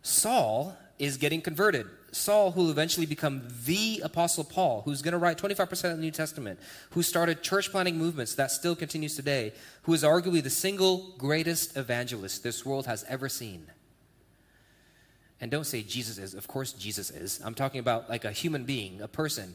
Saul 0.00 0.74
is 0.98 1.16
getting 1.16 1.40
converted. 1.40 1.86
Saul, 2.10 2.52
who 2.52 2.62
will 2.62 2.70
eventually 2.70 3.06
become 3.06 3.42
the 3.64 4.00
Apostle 4.02 4.44
Paul, 4.44 4.82
who's 4.84 5.02
going 5.02 5.12
to 5.12 5.18
write 5.18 5.38
25% 5.38 5.72
of 5.90 5.96
the 5.96 6.02
New 6.02 6.10
Testament, 6.10 6.58
who 6.90 7.02
started 7.02 7.42
church 7.42 7.70
planting 7.70 7.98
movements 7.98 8.34
that 8.36 8.50
still 8.50 8.74
continues 8.74 9.14
today, 9.14 9.52
who 9.82 9.92
is 9.92 10.02
arguably 10.02 10.42
the 10.42 10.50
single 10.50 11.14
greatest 11.18 11.76
evangelist 11.76 12.42
this 12.42 12.64
world 12.64 12.86
has 12.86 13.04
ever 13.08 13.28
seen. 13.28 13.66
And 15.40 15.50
don't 15.50 15.64
say 15.64 15.82
Jesus 15.82 16.18
is. 16.18 16.34
Of 16.34 16.48
course, 16.48 16.72
Jesus 16.72 17.10
is. 17.10 17.40
I'm 17.44 17.54
talking 17.54 17.78
about 17.78 18.08
like 18.08 18.24
a 18.24 18.32
human 18.32 18.64
being, 18.64 19.00
a 19.00 19.08
person. 19.08 19.54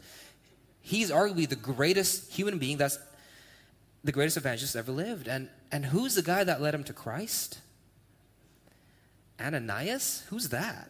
He's 0.82 1.12
arguably 1.12 1.48
the 1.48 1.56
greatest 1.56 2.32
human 2.32 2.58
being 2.58 2.78
that's 2.78 3.00
the 4.04 4.12
greatest 4.12 4.38
evangelist 4.38 4.76
ever 4.76 4.92
lived. 4.92 5.28
And, 5.28 5.50
and 5.72 5.86
who's 5.86 6.16
the 6.16 6.22
guy 6.22 6.44
that 6.44 6.62
led 6.62 6.74
him 6.74 6.84
to 6.86 6.94
Christ? 6.94 7.60
Ananias? 9.40 10.24
Who's 10.30 10.50
that? 10.50 10.90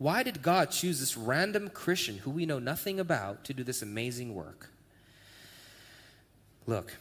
Why 0.00 0.22
did 0.22 0.40
God 0.40 0.70
choose 0.70 0.98
this 0.98 1.14
random 1.14 1.68
Christian 1.68 2.16
who 2.16 2.30
we 2.30 2.46
know 2.46 2.58
nothing 2.58 2.98
about 2.98 3.44
to 3.44 3.52
do 3.52 3.62
this 3.62 3.82
amazing 3.82 4.34
work? 4.34 4.70
Look, 6.66 6.96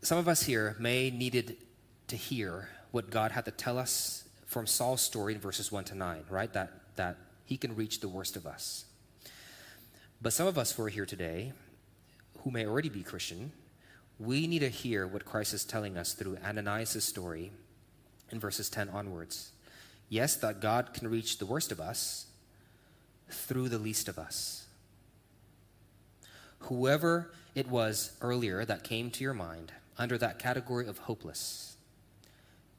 some 0.00 0.16
of 0.16 0.26
us 0.26 0.44
here 0.44 0.76
may 0.80 1.10
needed 1.10 1.58
to 2.08 2.16
hear 2.16 2.70
what 2.90 3.10
God 3.10 3.32
had 3.32 3.44
to 3.44 3.50
tell 3.50 3.76
us 3.76 4.24
from 4.46 4.66
Saul's 4.66 5.02
story 5.02 5.34
in 5.34 5.40
verses 5.40 5.70
1 5.70 5.84
to 5.84 5.94
9, 5.94 6.24
right? 6.30 6.50
That 6.54 6.72
that 6.96 7.18
he 7.44 7.58
can 7.58 7.76
reach 7.76 8.00
the 8.00 8.08
worst 8.08 8.34
of 8.34 8.46
us. 8.46 8.86
But 10.22 10.32
some 10.32 10.46
of 10.46 10.56
us 10.56 10.72
who 10.72 10.82
are 10.84 10.88
here 10.88 11.04
today, 11.04 11.52
who 12.38 12.50
may 12.50 12.64
already 12.64 12.88
be 12.88 13.02
Christian, 13.02 13.52
we 14.18 14.46
need 14.46 14.60
to 14.60 14.70
hear 14.70 15.06
what 15.06 15.26
Christ 15.26 15.52
is 15.52 15.66
telling 15.66 15.98
us 15.98 16.14
through 16.14 16.38
Ananias' 16.42 17.04
story 17.04 17.52
in 18.30 18.40
verses 18.40 18.70
10 18.70 18.88
onwards. 18.88 19.52
Yes, 20.10 20.34
that 20.36 20.60
God 20.60 20.92
can 20.92 21.08
reach 21.08 21.38
the 21.38 21.46
worst 21.46 21.70
of 21.70 21.80
us 21.80 22.26
through 23.30 23.68
the 23.68 23.78
least 23.78 24.08
of 24.08 24.18
us. 24.18 24.66
Whoever 26.64 27.30
it 27.54 27.68
was 27.68 28.12
earlier 28.20 28.64
that 28.64 28.82
came 28.82 29.10
to 29.12 29.24
your 29.24 29.34
mind 29.34 29.72
under 29.96 30.18
that 30.18 30.40
category 30.40 30.86
of 30.88 30.98
hopeless, 30.98 31.76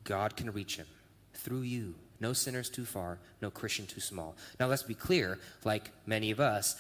God 0.03 0.35
can 0.35 0.51
reach 0.51 0.75
him 0.75 0.87
through 1.33 1.61
you. 1.61 1.95
No 2.19 2.33
sinners 2.33 2.69
too 2.69 2.85
far, 2.85 3.17
no 3.41 3.49
Christian 3.49 3.87
too 3.87 4.01
small. 4.01 4.35
Now, 4.59 4.67
let's 4.67 4.83
be 4.83 4.93
clear, 4.93 5.39
like 5.63 5.89
many 6.05 6.31
of 6.31 6.39
us, 6.41 6.75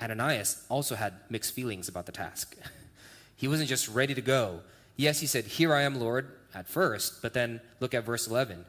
Ananias 0.00 0.64
also 0.68 0.94
had 0.94 1.14
mixed 1.28 1.54
feelings 1.54 1.88
about 1.88 2.06
the 2.06 2.12
task. 2.12 2.56
he 3.36 3.48
wasn't 3.48 3.68
just 3.68 3.88
ready 3.88 4.14
to 4.14 4.22
go. 4.22 4.60
Yes, 4.96 5.18
he 5.20 5.26
said, 5.26 5.44
Here 5.44 5.74
I 5.74 5.82
am, 5.82 5.98
Lord, 5.98 6.30
at 6.54 6.68
first, 6.68 7.20
but 7.20 7.34
then 7.34 7.60
look 7.80 7.94
at 7.94 8.04
verse 8.04 8.28
11. 8.28 8.64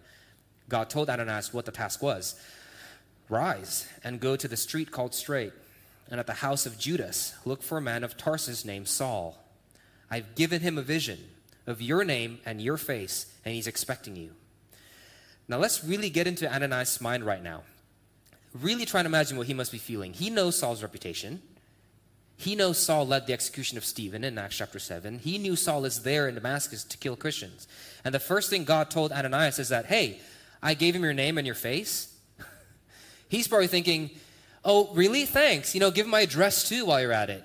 God 0.70 0.90
told 0.90 1.10
Ananias 1.10 1.54
what 1.54 1.66
the 1.66 1.72
task 1.72 2.02
was 2.02 2.40
Rise 3.30 3.88
and 4.04 4.20
go 4.20 4.36
to 4.36 4.48
the 4.48 4.58
street 4.58 4.92
called 4.92 5.14
Straight, 5.14 5.54
and 6.10 6.20
at 6.20 6.28
the 6.28 6.34
house 6.34 6.66
of 6.66 6.80
Judas, 6.80 7.36
look 7.46 7.62
for 7.62 7.78
a 7.78 7.82
man 7.82 8.04
of 8.04 8.18
Tarsus 8.18 8.66
named 8.66 8.88
Saul. 8.88 9.38
I've 10.10 10.34
given 10.34 10.62
him 10.62 10.78
a 10.78 10.82
vision 10.82 11.20
of 11.68 11.82
your 11.82 12.04
name 12.04 12.40
and 12.46 12.60
your 12.60 12.78
face, 12.78 13.32
and 13.46 13.54
he's 13.54 13.68
expecting 13.68 14.16
you. 14.16 14.32
Now, 15.48 15.58
let's 15.58 15.84
really 15.84 16.10
get 16.10 16.26
into 16.26 16.52
Ananias' 16.52 17.02
mind 17.02 17.24
right 17.24 17.44
now. 17.44 17.62
Really 18.60 18.86
try 18.86 19.04
to 19.04 19.08
imagine 19.08 19.38
what 19.38 19.46
he 19.46 19.54
must 19.54 19.72
be 19.72 19.78
feeling. 19.78 20.14
He 20.14 20.32
knows 20.32 20.58
Saul's 20.58 20.82
reputation. 20.82 21.42
He 22.38 22.56
knows 22.56 22.80
Saul 22.80 23.06
led 23.06 23.28
the 23.28 23.34
execution 23.34 23.78
of 23.78 23.86
Stephen 23.86 24.24
in 24.24 24.38
Acts 24.40 24.58
chapter 24.58 24.80
7. 24.80 25.20
He 25.20 25.38
knew 25.38 25.56
Saul 25.56 25.86
is 25.86 26.02
there 26.02 26.28
in 26.28 26.36
Damascus 26.36 26.84
to 26.86 26.98
kill 26.98 27.16
Christians. 27.16 27.68
And 28.04 28.16
the 28.16 28.20
first 28.20 28.50
thing 28.50 28.64
God 28.64 28.90
told 28.90 29.12
Ananias 29.12 29.60
is 29.60 29.70
that, 29.70 29.86
hey, 29.86 30.20
I 30.62 30.74
gave 30.74 30.96
him 30.96 31.04
your 31.04 31.14
name 31.14 31.38
and 31.38 31.48
your 31.48 31.56
face. 31.56 32.14
He's 33.30 33.48
probably 33.48 33.68
thinking, 33.68 34.12
oh, 34.66 34.94
really? 34.94 35.26
Thanks. 35.26 35.74
You 35.74 35.80
know, 35.80 35.92
give 35.92 36.06
him 36.06 36.12
my 36.12 36.22
address 36.22 36.68
too 36.68 36.86
while 36.86 37.02
you're 37.02 37.14
at 37.14 37.30
it. 37.30 37.44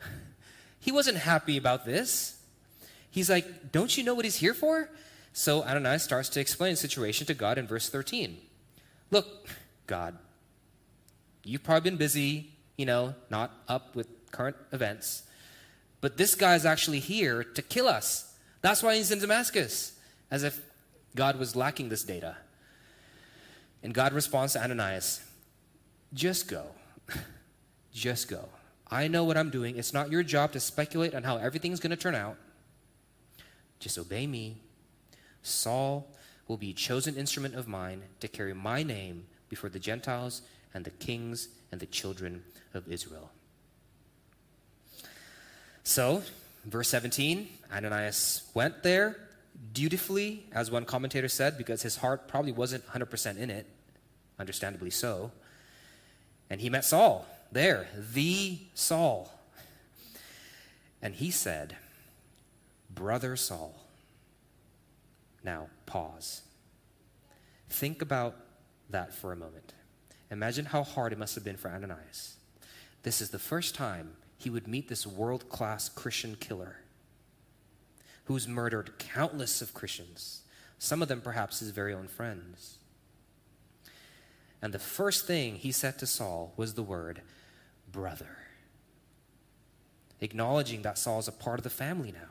He 0.80 0.90
wasn't 0.90 1.18
happy 1.18 1.56
about 1.56 1.84
this. 1.84 2.42
He's 3.08 3.30
like, 3.30 3.70
don't 3.70 3.96
you 3.96 4.02
know 4.02 4.14
what 4.14 4.24
he's 4.24 4.36
here 4.36 4.54
for? 4.54 4.88
So 5.32 5.62
Ananias 5.62 6.02
starts 6.02 6.28
to 6.30 6.40
explain 6.40 6.72
the 6.72 6.76
situation 6.76 7.26
to 7.26 7.34
God 7.34 7.58
in 7.58 7.66
verse 7.66 7.88
13. 7.88 8.38
Look, 9.10 9.46
God, 9.86 10.16
you've 11.44 11.62
probably 11.62 11.90
been 11.90 11.98
busy, 11.98 12.52
you 12.76 12.86
know, 12.86 13.14
not 13.30 13.52
up 13.68 13.94
with 13.94 14.08
current 14.32 14.56
events, 14.72 15.22
but 16.00 16.16
this 16.16 16.34
guy 16.34 16.54
is 16.54 16.64
actually 16.64 17.00
here 17.00 17.44
to 17.44 17.62
kill 17.62 17.86
us. 17.86 18.34
That's 18.62 18.82
why 18.82 18.96
he's 18.96 19.10
in 19.10 19.18
Damascus, 19.18 19.92
as 20.30 20.42
if 20.42 20.60
God 21.14 21.38
was 21.38 21.54
lacking 21.54 21.88
this 21.88 22.04
data. 22.04 22.36
And 23.82 23.92
God 23.92 24.12
responds 24.12 24.52
to 24.54 24.62
Ananias 24.62 25.20
just 26.14 26.46
go. 26.48 26.66
just 27.92 28.28
go. 28.28 28.48
I 28.90 29.08
know 29.08 29.24
what 29.24 29.38
I'm 29.38 29.48
doing. 29.48 29.78
It's 29.78 29.94
not 29.94 30.10
your 30.10 30.22
job 30.22 30.52
to 30.52 30.60
speculate 30.60 31.14
on 31.14 31.22
how 31.22 31.38
everything's 31.38 31.80
going 31.80 31.90
to 31.90 31.96
turn 31.96 32.14
out. 32.14 32.36
Just 33.78 33.98
obey 33.98 34.26
me. 34.26 34.58
Saul 35.42 36.06
will 36.46 36.58
be 36.58 36.70
a 36.70 36.74
chosen 36.74 37.16
instrument 37.16 37.54
of 37.54 37.66
mine 37.66 38.02
to 38.20 38.28
carry 38.28 38.52
my 38.52 38.82
name 38.82 39.24
before 39.48 39.70
the 39.70 39.78
Gentiles 39.78 40.42
and 40.74 40.84
the 40.84 40.90
kings 40.90 41.48
and 41.70 41.80
the 41.80 41.86
children 41.86 42.44
of 42.74 42.86
Israel. 42.90 43.30
So, 45.84 46.22
verse 46.66 46.88
17 46.88 47.48
Ananias 47.72 48.42
went 48.54 48.82
there 48.82 49.16
dutifully, 49.72 50.46
as 50.52 50.70
one 50.70 50.84
commentator 50.84 51.28
said, 51.28 51.56
because 51.56 51.82
his 51.82 51.96
heart 51.96 52.28
probably 52.28 52.52
wasn't 52.52 52.86
100% 52.88 53.38
in 53.38 53.50
it, 53.50 53.66
understandably 54.38 54.90
so. 54.90 55.30
And 56.50 56.60
he 56.60 56.68
met 56.68 56.84
Saul 56.84 57.26
there, 57.52 57.88
the 58.12 58.58
Saul. 58.74 59.30
And 61.00 61.14
he 61.14 61.30
said, 61.30 61.76
Brother 62.94 63.36
Saul. 63.36 63.74
Now, 65.44 65.68
pause. 65.86 66.42
Think 67.68 68.02
about 68.02 68.36
that 68.90 69.12
for 69.14 69.32
a 69.32 69.36
moment. 69.36 69.72
Imagine 70.30 70.66
how 70.66 70.82
hard 70.82 71.12
it 71.12 71.18
must 71.18 71.34
have 71.34 71.44
been 71.44 71.56
for 71.56 71.68
Ananias. 71.68 72.36
This 73.02 73.20
is 73.20 73.30
the 73.30 73.38
first 73.38 73.74
time 73.74 74.12
he 74.38 74.50
would 74.50 74.68
meet 74.68 74.88
this 74.88 75.06
world 75.06 75.48
class 75.48 75.88
Christian 75.88 76.36
killer 76.36 76.76
who's 78.24 78.46
murdered 78.46 78.98
countless 78.98 79.62
of 79.62 79.74
Christians, 79.74 80.42
some 80.78 81.02
of 81.02 81.08
them 81.08 81.20
perhaps 81.20 81.60
his 81.60 81.70
very 81.70 81.92
own 81.92 82.08
friends. 82.08 82.78
And 84.60 84.72
the 84.72 84.78
first 84.78 85.26
thing 85.26 85.56
he 85.56 85.72
said 85.72 85.98
to 85.98 86.06
Saul 86.06 86.52
was 86.56 86.74
the 86.74 86.82
word, 86.82 87.22
brother, 87.90 88.36
acknowledging 90.20 90.82
that 90.82 90.98
Saul's 90.98 91.28
a 91.28 91.32
part 91.32 91.58
of 91.58 91.64
the 91.64 91.70
family 91.70 92.12
now. 92.12 92.28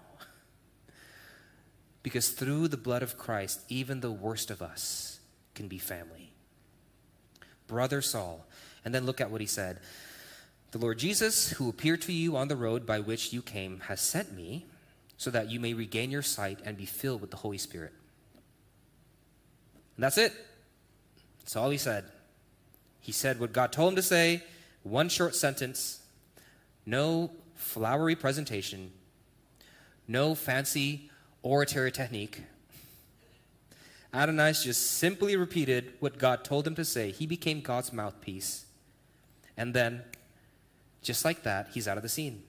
Because 2.03 2.29
through 2.29 2.67
the 2.67 2.77
blood 2.77 3.03
of 3.03 3.17
Christ, 3.17 3.61
even 3.69 3.99
the 3.99 4.11
worst 4.11 4.49
of 4.49 4.61
us 4.61 5.19
can 5.53 5.67
be 5.67 5.77
family. 5.77 6.31
Brother 7.67 8.01
Saul. 8.01 8.45
And 8.83 8.93
then 8.93 9.05
look 9.05 9.21
at 9.21 9.29
what 9.29 9.41
he 9.41 9.47
said. 9.47 9.79
The 10.71 10.77
Lord 10.77 10.99
Jesus, 10.99 11.51
who 11.51 11.69
appeared 11.69 12.01
to 12.03 12.13
you 12.13 12.35
on 12.35 12.47
the 12.47 12.55
road 12.55 12.85
by 12.85 12.99
which 12.99 13.31
you 13.31 13.41
came, 13.41 13.81
has 13.81 14.01
sent 14.01 14.33
me 14.33 14.65
so 15.21 15.29
that 15.29 15.51
you 15.51 15.59
may 15.59 15.75
regain 15.75 16.09
your 16.09 16.23
sight 16.23 16.57
and 16.65 16.75
be 16.75 16.87
filled 16.87 17.21
with 17.21 17.29
the 17.29 17.37
Holy 17.37 17.59
Spirit. 17.59 17.93
And 19.95 20.03
that's 20.03 20.17
it. 20.17 20.33
That's 21.37 21.55
all 21.55 21.69
he 21.69 21.77
said. 21.77 22.05
He 23.01 23.11
said 23.11 23.39
what 23.39 23.53
God 23.53 23.71
told 23.71 23.91
him 23.91 23.97
to 23.97 24.01
say, 24.01 24.41
one 24.81 25.09
short 25.09 25.35
sentence, 25.35 25.99
no 26.87 27.29
flowery 27.53 28.15
presentation, 28.15 28.93
no 30.07 30.33
fancy 30.33 31.11
oratory 31.43 31.91
technique. 31.91 32.41
Ananias 34.11 34.63
just 34.63 34.93
simply 34.93 35.35
repeated 35.35 35.93
what 35.99 36.17
God 36.17 36.43
told 36.43 36.65
him 36.65 36.73
to 36.73 36.83
say. 36.83 37.11
He 37.11 37.27
became 37.27 37.61
God's 37.61 37.93
mouthpiece. 37.93 38.65
And 39.55 39.75
then, 39.75 40.01
just 41.03 41.23
like 41.23 41.43
that, 41.43 41.69
he's 41.75 41.87
out 41.87 41.97
of 41.97 42.01
the 42.01 42.09
scene. 42.09 42.41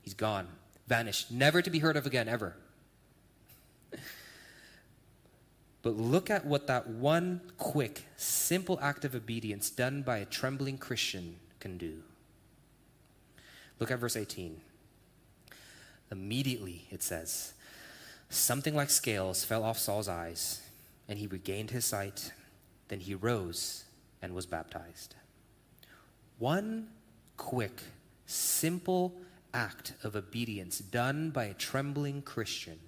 He's 0.00 0.14
gone 0.14 0.48
vanished, 0.86 1.30
never 1.30 1.62
to 1.62 1.70
be 1.70 1.80
heard 1.80 1.96
of 1.96 2.06
again, 2.06 2.28
ever. 2.28 2.56
But 5.82 5.96
look 5.96 6.30
at 6.30 6.44
what 6.44 6.66
that 6.66 6.88
one 6.88 7.40
quick, 7.58 8.06
simple 8.16 8.78
act 8.82 9.04
of 9.04 9.14
obedience 9.14 9.70
done 9.70 10.02
by 10.02 10.18
a 10.18 10.24
trembling 10.24 10.78
Christian 10.78 11.36
can 11.60 11.78
do. 11.78 12.02
Look 13.78 13.90
at 13.90 13.98
verse 13.98 14.16
18. 14.16 14.60
Immediately, 16.10 16.86
it 16.90 17.02
says, 17.02 17.54
something 18.28 18.74
like 18.74 18.90
scales 18.90 19.44
fell 19.44 19.62
off 19.62 19.78
Saul's 19.78 20.08
eyes, 20.08 20.62
and 21.08 21.18
he 21.18 21.26
regained 21.26 21.70
his 21.70 21.84
sight. 21.84 22.32
Then 22.88 23.00
he 23.00 23.14
rose 23.14 23.84
and 24.22 24.34
was 24.34 24.46
baptized. 24.46 25.14
One 26.38 26.88
quick, 27.36 27.80
simple 28.26 29.14
act 29.56 29.94
of 30.04 30.14
obedience 30.14 30.78
done 30.78 31.30
by 31.30 31.44
a 31.44 31.54
trembling 31.54 32.20
Christian 32.20 32.78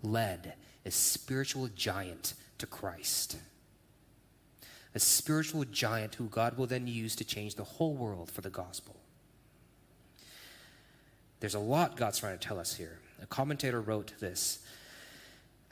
led 0.00 0.54
a 0.86 0.92
spiritual 0.92 1.68
giant 1.74 2.34
to 2.58 2.66
Christ. 2.66 3.36
A 4.94 5.00
spiritual 5.00 5.64
giant 5.64 6.14
who 6.14 6.28
God 6.28 6.56
will 6.56 6.68
then 6.68 6.86
use 6.86 7.16
to 7.16 7.24
change 7.24 7.56
the 7.56 7.64
whole 7.64 7.94
world 7.94 8.30
for 8.30 8.42
the 8.42 8.48
gospel. 8.48 8.94
There's 11.40 11.56
a 11.56 11.60
lot 11.60 11.96
God's 11.96 12.20
trying 12.20 12.38
to 12.38 12.46
tell 12.46 12.60
us 12.60 12.76
here. 12.76 13.00
A 13.20 13.26
commentator 13.26 13.80
wrote 13.80 14.14
this 14.20 14.60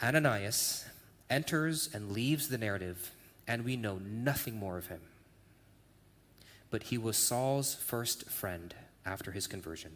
Ananias 0.03 0.85
enters 1.31 1.89
and 1.95 2.12
leaves 2.12 2.49
the 2.49 2.59
narrative, 2.59 3.12
and 3.47 3.65
we 3.65 3.77
know 3.77 3.99
nothing 4.05 4.57
more 4.57 4.77
of 4.77 4.89
him. 4.89 5.01
But 6.71 6.85
he 6.85 6.99
was 6.99 7.17
Saul's 7.17 7.77
first 7.77 8.29
friend 8.29 8.75
after 9.05 9.31
his 9.31 9.47
conversion 9.47 9.93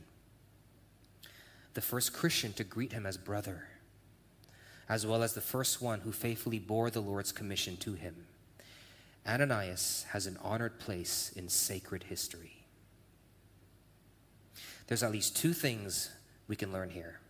the 1.75 1.81
first 1.81 2.13
Christian 2.13 2.53
to 2.55 2.65
greet 2.65 2.93
him 2.93 3.07
as 3.07 3.17
brother. 3.17 3.69
as 4.91 5.07
well 5.07 5.23
as 5.23 5.35
the 5.35 5.41
first 5.41 5.81
one 5.81 6.01
who 6.01 6.11
faithfully 6.11 6.59
bore 6.59 6.91
the 6.91 7.01
Lord's 7.01 7.31
commission 7.31 7.77
to 7.77 7.93
him. 7.95 8.27
Ananias 9.25 10.05
has 10.11 10.27
an 10.27 10.37
honored 10.43 10.81
place 10.81 11.33
in 11.37 11.49
sacred 11.49 12.03
history. 12.03 12.65
There's 14.89 15.05
at 15.05 15.13
least 15.13 15.37
two 15.37 15.53
things 15.53 16.11
we 16.49 16.57
can 16.57 16.73
learn 16.73 16.91
here, 16.91 17.21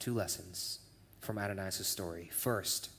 two 0.00 0.12
lessons 0.12 0.80
from 1.20 1.38
Ananias' 1.38 1.86
story. 1.86 2.30
First, 2.32 2.90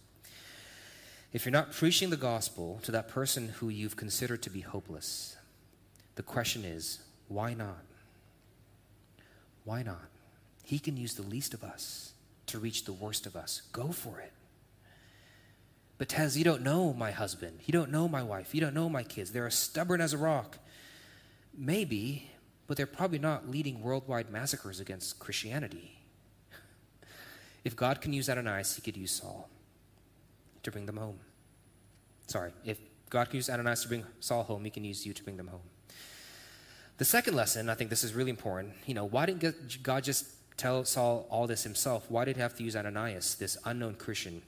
if 1.33 1.43
you're 1.43 1.51
not 1.51 1.73
preaching 1.73 2.09
the 2.09 2.15
gospel 2.15 2.79
to 2.83 2.91
that 2.93 3.09
person 3.09 3.49
who 3.49 3.67
you've 3.67 3.97
considered 3.97 4.41
to 4.43 4.49
be 4.49 4.61
hopeless, 4.61 5.35
the 6.15 6.23
question 6.23 6.63
is, 6.63 6.99
why 7.27 7.53
not? 7.53 7.83
Why 9.65 9.83
not? 9.83 10.07
He 10.63 10.79
can 10.79 10.97
use 10.97 11.13
the 11.13 11.23
least 11.23 11.53
of 11.53 11.63
us 11.63 12.13
to 12.47 12.59
reach 12.59 12.85
the 12.85 12.93
worst 12.93 13.25
of 13.25 13.35
us. 13.35 13.61
Go 13.71 13.91
for 13.91 14.19
it. 14.19 14.31
But 15.97 16.09
Tez, 16.09 16.37
you 16.37 16.43
don't 16.43 16.63
know 16.63 16.93
my 16.93 17.11
husband. 17.11 17.59
You 17.65 17.71
don't 17.71 17.91
know 17.91 18.07
my 18.07 18.23
wife. 18.23 18.53
You 18.55 18.61
don't 18.61 18.73
know 18.73 18.89
my 18.89 19.03
kids. 19.03 19.31
They're 19.31 19.47
as 19.47 19.55
stubborn 19.55 20.01
as 20.01 20.13
a 20.13 20.17
rock. 20.17 20.57
Maybe, 21.55 22.31
but 22.67 22.77
they're 22.77 22.85
probably 22.85 23.19
not 23.19 23.49
leading 23.49 23.81
worldwide 23.81 24.29
massacres 24.29 24.79
against 24.79 25.19
Christianity. 25.19 25.99
If 27.63 27.77
God 27.77 28.01
can 28.01 28.11
use 28.11 28.29
Ananias, 28.29 28.75
he 28.75 28.81
could 28.81 28.97
use 28.97 29.11
Saul 29.11 29.49
to 30.63 30.71
bring 30.71 30.85
them 30.85 30.97
home. 30.97 31.17
Sorry, 32.27 32.51
if 32.65 32.77
God 33.09 33.29
can 33.29 33.37
use 33.37 33.49
Ananias 33.49 33.83
to 33.83 33.87
bring 33.87 34.03
Saul 34.19 34.43
home, 34.43 34.65
he 34.65 34.69
can 34.69 34.83
use 34.83 35.05
you 35.05 35.13
to 35.13 35.23
bring 35.23 35.37
them 35.37 35.47
home. 35.47 35.61
The 36.97 37.05
second 37.05 37.35
lesson, 37.35 37.69
I 37.69 37.75
think 37.75 37.89
this 37.89 38.03
is 38.03 38.13
really 38.13 38.31
important. 38.31 38.73
You 38.85 38.95
know, 38.95 39.05
why 39.05 39.25
didn't 39.25 39.81
God 39.81 40.03
just 40.03 40.27
tell 40.57 40.85
Saul 40.85 41.27
all 41.29 41.47
this 41.47 41.63
himself? 41.63 42.05
Why 42.09 42.25
did 42.25 42.35
he 42.35 42.41
have 42.41 42.55
to 42.57 42.63
use 42.63 42.75
Ananias, 42.75 43.35
this 43.35 43.57
unknown 43.65 43.95
Christian? 43.95 44.41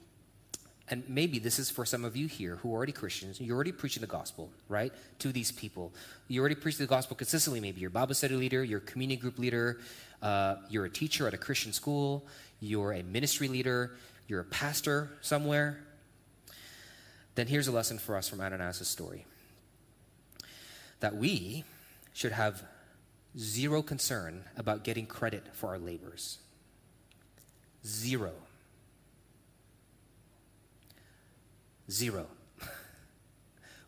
And 0.88 1.02
maybe 1.08 1.40
this 1.40 1.58
is 1.58 1.68
for 1.68 1.84
some 1.84 2.04
of 2.04 2.16
you 2.16 2.28
here 2.28 2.56
who 2.56 2.72
are 2.72 2.76
already 2.76 2.92
Christians. 2.92 3.40
You're 3.40 3.56
already 3.56 3.72
preaching 3.72 4.02
the 4.02 4.06
gospel, 4.06 4.50
right, 4.68 4.92
to 5.18 5.32
these 5.32 5.50
people. 5.50 5.92
You 6.28 6.40
already 6.40 6.54
preach 6.54 6.78
the 6.78 6.86
gospel 6.86 7.16
consistently. 7.16 7.60
Maybe 7.60 7.80
you're 7.80 7.90
Bible 7.90 8.14
study 8.14 8.36
leader, 8.36 8.62
you're 8.62 8.80
community 8.80 9.20
group 9.20 9.38
leader, 9.38 9.80
uh, 10.22 10.56
you're 10.68 10.84
a 10.84 10.90
teacher 10.90 11.26
at 11.26 11.34
a 11.34 11.38
Christian 11.38 11.72
school, 11.72 12.24
you're 12.60 12.92
a 12.92 13.02
ministry 13.02 13.48
leader, 13.48 13.96
you're 14.28 14.40
a 14.40 14.44
pastor 14.44 15.10
somewhere. 15.22 15.80
Then 17.34 17.48
here's 17.48 17.66
a 17.66 17.72
lesson 17.72 17.98
for 17.98 18.16
us 18.16 18.28
from 18.28 18.40
Ananias' 18.40 18.86
story 18.86 19.26
that 21.00 21.16
we 21.16 21.64
should 22.12 22.32
have 22.32 22.62
zero 23.38 23.82
concern 23.82 24.44
about 24.56 24.84
getting 24.84 25.06
credit 25.06 25.44
for 25.52 25.68
our 25.68 25.78
labors. 25.78 26.38
Zero. 27.84 28.32
Zero. 31.90 32.26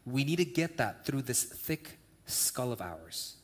we 0.06 0.24
need 0.24 0.36
to 0.36 0.44
get 0.44 0.76
that 0.76 1.04
through 1.04 1.22
this 1.22 1.42
thick 1.42 1.98
skull 2.26 2.72
of 2.72 2.80
ours. 2.80 3.36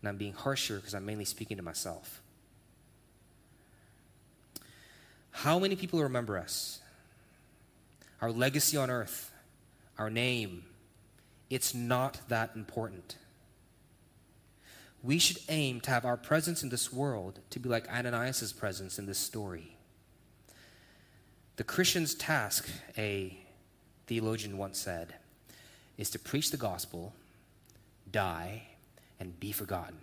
And 0.00 0.08
I'm 0.08 0.16
being 0.16 0.34
harsher 0.34 0.76
because 0.76 0.94
I'm 0.94 1.06
mainly 1.06 1.24
speaking 1.24 1.56
to 1.56 1.62
myself. 1.62 2.22
How 5.30 5.58
many 5.58 5.76
people 5.76 6.02
remember 6.02 6.38
us? 6.38 6.80
Our 8.22 8.30
legacy 8.30 8.76
on 8.76 8.90
earth, 8.90 9.32
our 9.98 10.08
name. 10.08 10.64
It's 11.50 11.74
not 11.74 12.20
that 12.28 12.52
important. 12.56 13.16
We 15.06 15.20
should 15.20 15.38
aim 15.48 15.80
to 15.82 15.90
have 15.92 16.04
our 16.04 16.16
presence 16.16 16.64
in 16.64 16.68
this 16.68 16.92
world 16.92 17.38
to 17.50 17.60
be 17.60 17.68
like 17.68 17.88
Ananias' 17.88 18.52
presence 18.52 18.98
in 18.98 19.06
this 19.06 19.20
story. 19.20 19.76
The 21.54 21.62
Christian's 21.62 22.12
task, 22.12 22.68
a 22.98 23.38
theologian 24.08 24.58
once 24.58 24.80
said, 24.80 25.14
is 25.96 26.10
to 26.10 26.18
preach 26.18 26.50
the 26.50 26.56
gospel, 26.56 27.14
die, 28.10 28.64
and 29.20 29.38
be 29.38 29.52
forgotten. 29.52 29.98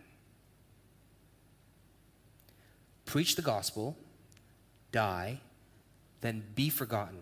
Preach 3.06 3.36
the 3.36 3.42
gospel, 3.42 3.98
die, 4.94 5.42
then 6.22 6.46
be 6.56 6.70
forgotten. 6.70 7.20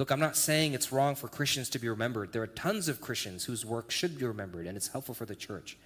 Look, 0.00 0.10
I'm 0.10 0.18
not 0.18 0.34
saying 0.34 0.72
it's 0.72 0.92
wrong 0.92 1.14
for 1.14 1.28
Christians 1.28 1.68
to 1.68 1.78
be 1.78 1.86
remembered. 1.86 2.32
There 2.32 2.40
are 2.40 2.46
tons 2.46 2.88
of 2.88 3.02
Christians 3.02 3.44
whose 3.44 3.66
work 3.66 3.90
should 3.90 4.18
be 4.18 4.24
remembered, 4.24 4.66
and 4.66 4.74
it's 4.74 4.88
helpful 4.88 5.14
for 5.14 5.26
the 5.26 5.36
church. 5.36 5.76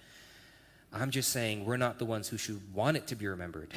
I'm 0.93 1.11
just 1.11 1.33
saying 1.33 1.65
we're 1.65 1.75
not 1.75 1.99
the 1.99 2.05
ones 2.05 2.29
who 2.29 2.37
should 2.37 2.73
want 2.73 2.95
it 2.95 3.07
to 3.07 3.15
be 3.17 3.27
remembered. 3.27 3.73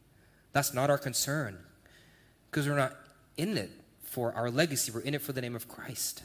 That's 0.52 0.72
not 0.72 0.88
our 0.88 0.96
concern, 0.96 1.58
because 2.50 2.66
we're 2.66 2.78
not 2.78 2.96
in 3.36 3.58
it 3.58 3.70
for 4.02 4.32
our 4.32 4.50
legacy, 4.50 4.90
we're 4.90 5.00
in 5.02 5.12
it 5.12 5.20
for 5.20 5.34
the 5.34 5.42
name 5.42 5.54
of 5.54 5.68
Christ. 5.68 6.22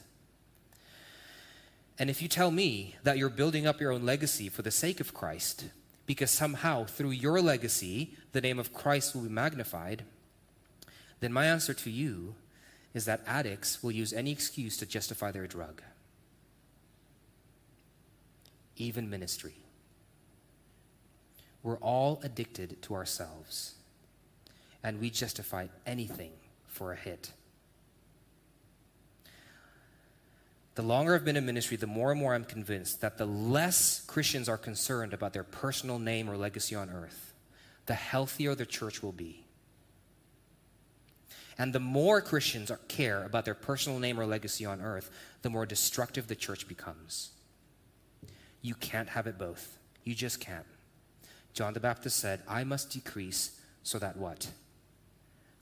And 2.00 2.10
if 2.10 2.22
you 2.22 2.30
tell 2.30 2.52
me 2.52 2.96
that 3.04 3.18
you're 3.18 3.28
building 3.28 3.68
up 3.68 3.82
your 3.82 3.92
own 3.92 4.06
legacy 4.06 4.48
for 4.48 4.62
the 4.62 4.72
sake 4.72 5.02
of 5.02 5.14
Christ, 5.14 5.66
because 6.06 6.32
somehow 6.32 6.86
through 6.86 7.12
your 7.12 7.42
legacy 7.42 8.16
the 8.32 8.40
name 8.40 8.60
of 8.60 8.74
Christ 8.74 9.14
will 9.14 9.24
be 9.24 9.30
magnified, 9.30 10.06
then 11.20 11.34
my 11.34 11.48
answer 11.48 11.74
to 11.74 11.90
you 11.90 12.36
is 12.98 13.06
that 13.06 13.22
addicts 13.28 13.82
will 13.84 13.92
use 13.92 14.12
any 14.12 14.32
excuse 14.32 14.76
to 14.78 14.86
justify 14.86 15.32
their 15.32 15.46
drug, 15.46 15.84
even 18.76 19.08
ministry. 19.10 19.54
We're 21.62 21.78
all 21.78 22.20
addicted 22.24 22.82
to 22.82 22.96
ourselves, 22.96 23.76
and 24.84 25.00
we 25.00 25.12
justify 25.12 25.68
anything 25.86 26.32
for 26.68 26.92
a 26.92 26.96
hit. 26.96 27.32
The 30.74 30.82
longer 30.82 31.14
I've 31.16 31.26
been 31.26 31.38
in 31.38 31.46
ministry, 31.46 31.78
the 31.78 31.88
more 31.88 32.12
and 32.12 32.20
more 32.20 32.34
I'm 32.34 32.46
convinced 32.46 33.02
that 33.02 33.18
the 33.18 33.26
less 33.26 34.04
Christians 34.08 34.50
are 34.50 34.58
concerned 34.58 35.14
about 35.14 35.34
their 35.34 35.44
personal 35.44 36.00
name 36.00 36.30
or 36.30 36.36
legacy 36.36 36.76
on 36.76 36.90
earth, 36.90 37.34
the 37.86 37.94
healthier 37.94 38.56
the 38.56 38.66
church 38.66 39.04
will 39.04 39.12
be. 39.12 39.47
And 41.58 41.74
the 41.74 41.80
more 41.80 42.22
Christians 42.22 42.72
care 42.88 43.24
about 43.24 43.46
their 43.46 43.56
personal 43.56 44.00
name 44.00 44.20
or 44.20 44.26
legacy 44.26 44.66
on 44.66 44.82
earth, 44.82 45.10
the 45.42 45.50
more 45.50 45.66
destructive 45.66 46.28
the 46.28 46.36
church 46.36 46.68
becomes. 46.68 47.32
You 48.62 48.76
can't 48.76 49.10
have 49.10 49.28
it 49.28 49.38
both. 49.38 49.78
You 50.04 50.14
just 50.14 50.40
can't. 50.40 50.66
John 51.54 51.74
the 51.74 51.80
Baptist 51.80 52.18
said, 52.18 52.42
I 52.48 52.64
must 52.64 52.92
decrease 52.92 53.60
so 53.82 53.98
that 53.98 54.18
what? 54.18 54.52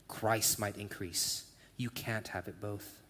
Christ 0.08 0.58
might 0.58 0.76
increase. 0.76 1.44
You 1.76 1.90
can't 1.90 2.28
have 2.28 2.48
it 2.48 2.60
both. 2.60 3.00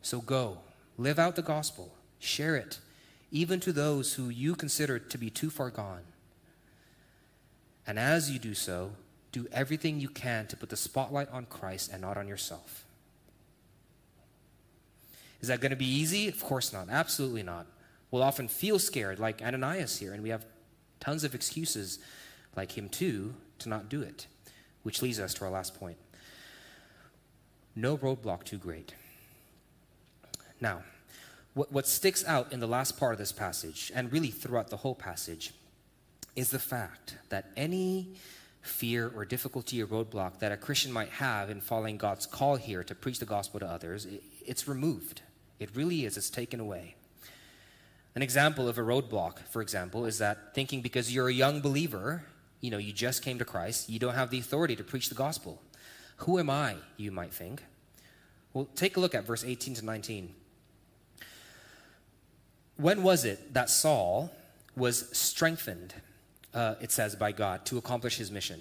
So 0.00 0.20
go, 0.20 0.58
live 0.96 1.18
out 1.18 1.36
the 1.36 1.42
gospel, 1.42 1.94
share 2.18 2.56
it, 2.56 2.78
even 3.30 3.60
to 3.60 3.72
those 3.72 4.14
who 4.14 4.28
you 4.28 4.54
consider 4.54 4.98
to 4.98 5.18
be 5.18 5.28
too 5.28 5.50
far 5.50 5.70
gone. 5.70 6.02
And 7.86 7.98
as 7.98 8.30
you 8.30 8.38
do 8.38 8.54
so, 8.54 8.92
do 9.42 9.48
everything 9.52 10.00
you 10.00 10.08
can 10.08 10.46
to 10.48 10.56
put 10.56 10.68
the 10.68 10.76
spotlight 10.76 11.30
on 11.30 11.46
Christ 11.46 11.90
and 11.92 12.02
not 12.02 12.16
on 12.16 12.26
yourself. 12.26 12.84
Is 15.40 15.48
that 15.48 15.60
going 15.60 15.70
to 15.70 15.76
be 15.76 15.86
easy? 15.86 16.28
Of 16.28 16.42
course 16.42 16.72
not. 16.72 16.88
Absolutely 16.90 17.42
not. 17.42 17.66
We'll 18.10 18.22
often 18.22 18.48
feel 18.48 18.78
scared, 18.78 19.18
like 19.18 19.42
Ananias 19.42 19.98
here, 19.98 20.12
and 20.12 20.22
we 20.22 20.30
have 20.30 20.44
tons 20.98 21.22
of 21.22 21.34
excuses, 21.34 21.98
like 22.56 22.76
him 22.76 22.88
too, 22.88 23.34
to 23.60 23.68
not 23.68 23.88
do 23.88 24.02
it. 24.02 24.26
Which 24.82 25.02
leads 25.02 25.20
us 25.20 25.34
to 25.34 25.44
our 25.44 25.50
last 25.50 25.78
point 25.78 25.98
no 27.76 27.96
roadblock 27.96 28.42
too 28.42 28.58
great. 28.58 28.92
Now, 30.60 30.82
what, 31.54 31.70
what 31.70 31.86
sticks 31.86 32.24
out 32.26 32.52
in 32.52 32.58
the 32.58 32.66
last 32.66 32.98
part 32.98 33.12
of 33.12 33.18
this 33.18 33.30
passage, 33.30 33.92
and 33.94 34.12
really 34.12 34.30
throughout 34.30 34.68
the 34.68 34.78
whole 34.78 34.96
passage, 34.96 35.52
is 36.34 36.50
the 36.50 36.58
fact 36.58 37.16
that 37.28 37.50
any 37.56 38.14
fear 38.60 39.10
or 39.14 39.24
difficulty 39.24 39.82
or 39.82 39.86
roadblock 39.86 40.38
that 40.40 40.52
a 40.52 40.56
Christian 40.56 40.92
might 40.92 41.10
have 41.10 41.50
in 41.50 41.60
following 41.60 41.96
God's 41.96 42.26
call 42.26 42.56
here 42.56 42.84
to 42.84 42.94
preach 42.94 43.18
the 43.18 43.26
gospel 43.26 43.60
to 43.60 43.66
others, 43.66 44.06
it's 44.44 44.68
removed. 44.68 45.22
It 45.58 45.70
really 45.74 46.04
is. 46.04 46.16
It's 46.16 46.30
taken 46.30 46.60
away. 46.60 46.94
An 48.14 48.22
example 48.22 48.68
of 48.68 48.78
a 48.78 48.82
roadblock, 48.82 49.38
for 49.48 49.62
example, 49.62 50.04
is 50.04 50.18
that 50.18 50.54
thinking 50.54 50.80
because 50.80 51.14
you're 51.14 51.28
a 51.28 51.32
young 51.32 51.60
believer, 51.60 52.24
you 52.60 52.70
know, 52.70 52.78
you 52.78 52.92
just 52.92 53.22
came 53.22 53.38
to 53.38 53.44
Christ, 53.44 53.88
you 53.88 53.98
don't 53.98 54.14
have 54.14 54.30
the 54.30 54.38
authority 54.38 54.74
to 54.76 54.84
preach 54.84 55.08
the 55.08 55.14
gospel. 55.14 55.62
Who 56.18 56.38
am 56.38 56.50
I, 56.50 56.76
you 56.96 57.12
might 57.12 57.32
think? 57.32 57.62
Well, 58.52 58.68
take 58.74 58.96
a 58.96 59.00
look 59.00 59.14
at 59.14 59.24
verse 59.24 59.44
18 59.44 59.74
to 59.74 59.84
19. 59.84 60.34
When 62.76 63.02
was 63.02 63.24
it 63.24 63.54
that 63.54 63.70
Saul 63.70 64.32
was 64.74 65.08
strengthened 65.16 65.94
uh, 66.54 66.74
it 66.80 66.90
says, 66.92 67.14
by 67.14 67.32
God 67.32 67.64
to 67.66 67.78
accomplish 67.78 68.16
his 68.16 68.30
mission. 68.30 68.60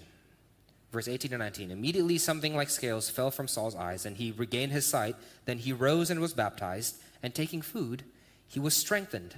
Verse 0.91 1.07
18 1.07 1.31
to 1.31 1.37
19. 1.37 1.71
Immediately 1.71 2.17
something 2.17 2.55
like 2.55 2.69
scales 2.69 3.09
fell 3.09 3.31
from 3.31 3.47
Saul's 3.47 3.75
eyes, 3.75 4.05
and 4.05 4.17
he 4.17 4.31
regained 4.31 4.71
his 4.71 4.85
sight. 4.85 5.15
Then 5.45 5.57
he 5.57 5.73
rose 5.73 6.09
and 6.09 6.19
was 6.19 6.33
baptized, 6.33 6.97
and 7.21 7.35
taking 7.35 7.61
food, 7.61 8.03
he 8.47 8.59
was 8.59 8.75
strengthened. 8.75 9.35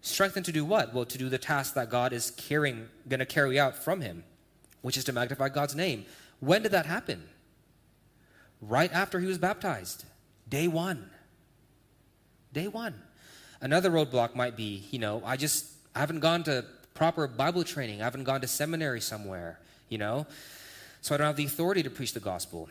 Strengthened 0.00 0.46
to 0.46 0.52
do 0.52 0.64
what? 0.64 0.92
Well, 0.94 1.04
to 1.04 1.18
do 1.18 1.28
the 1.28 1.38
task 1.38 1.74
that 1.74 1.90
God 1.90 2.12
is 2.12 2.30
carrying, 2.32 2.88
going 3.08 3.20
to 3.20 3.26
carry 3.26 3.60
out 3.60 3.76
from 3.76 4.00
him. 4.00 4.24
which 4.82 4.96
is 4.96 5.04
to 5.04 5.12
magnify 5.12 5.48
God's 5.48 5.74
name. 5.74 6.06
When 6.40 6.62
did 6.62 6.72
that 6.72 6.86
happen? 6.86 7.28
Right 8.60 8.92
after 8.92 9.20
he 9.20 9.26
was 9.26 9.38
baptized. 9.38 10.04
Day 10.48 10.68
one. 10.68 11.10
Day 12.52 12.68
one. 12.68 12.94
Another 13.60 13.90
roadblock 13.90 14.34
might 14.34 14.56
be, 14.56 14.86
you 14.90 14.98
know, 14.98 15.22
I 15.24 15.36
just 15.36 15.66
I 15.94 16.00
haven't 16.00 16.20
gone 16.20 16.44
to 16.44 16.64
proper 16.94 17.26
Bible 17.26 17.64
training. 17.64 18.00
I 18.00 18.04
haven't 18.04 18.24
gone 18.24 18.40
to 18.40 18.46
seminary 18.46 19.00
somewhere, 19.00 19.58
you 19.88 19.98
know? 19.98 20.26
So 21.00 21.14
I 21.14 21.18
don't 21.18 21.26
have 21.26 21.36
the 21.36 21.44
authority 21.44 21.82
to 21.82 21.90
preach 21.90 22.12
the 22.12 22.20
gospel. 22.20 22.68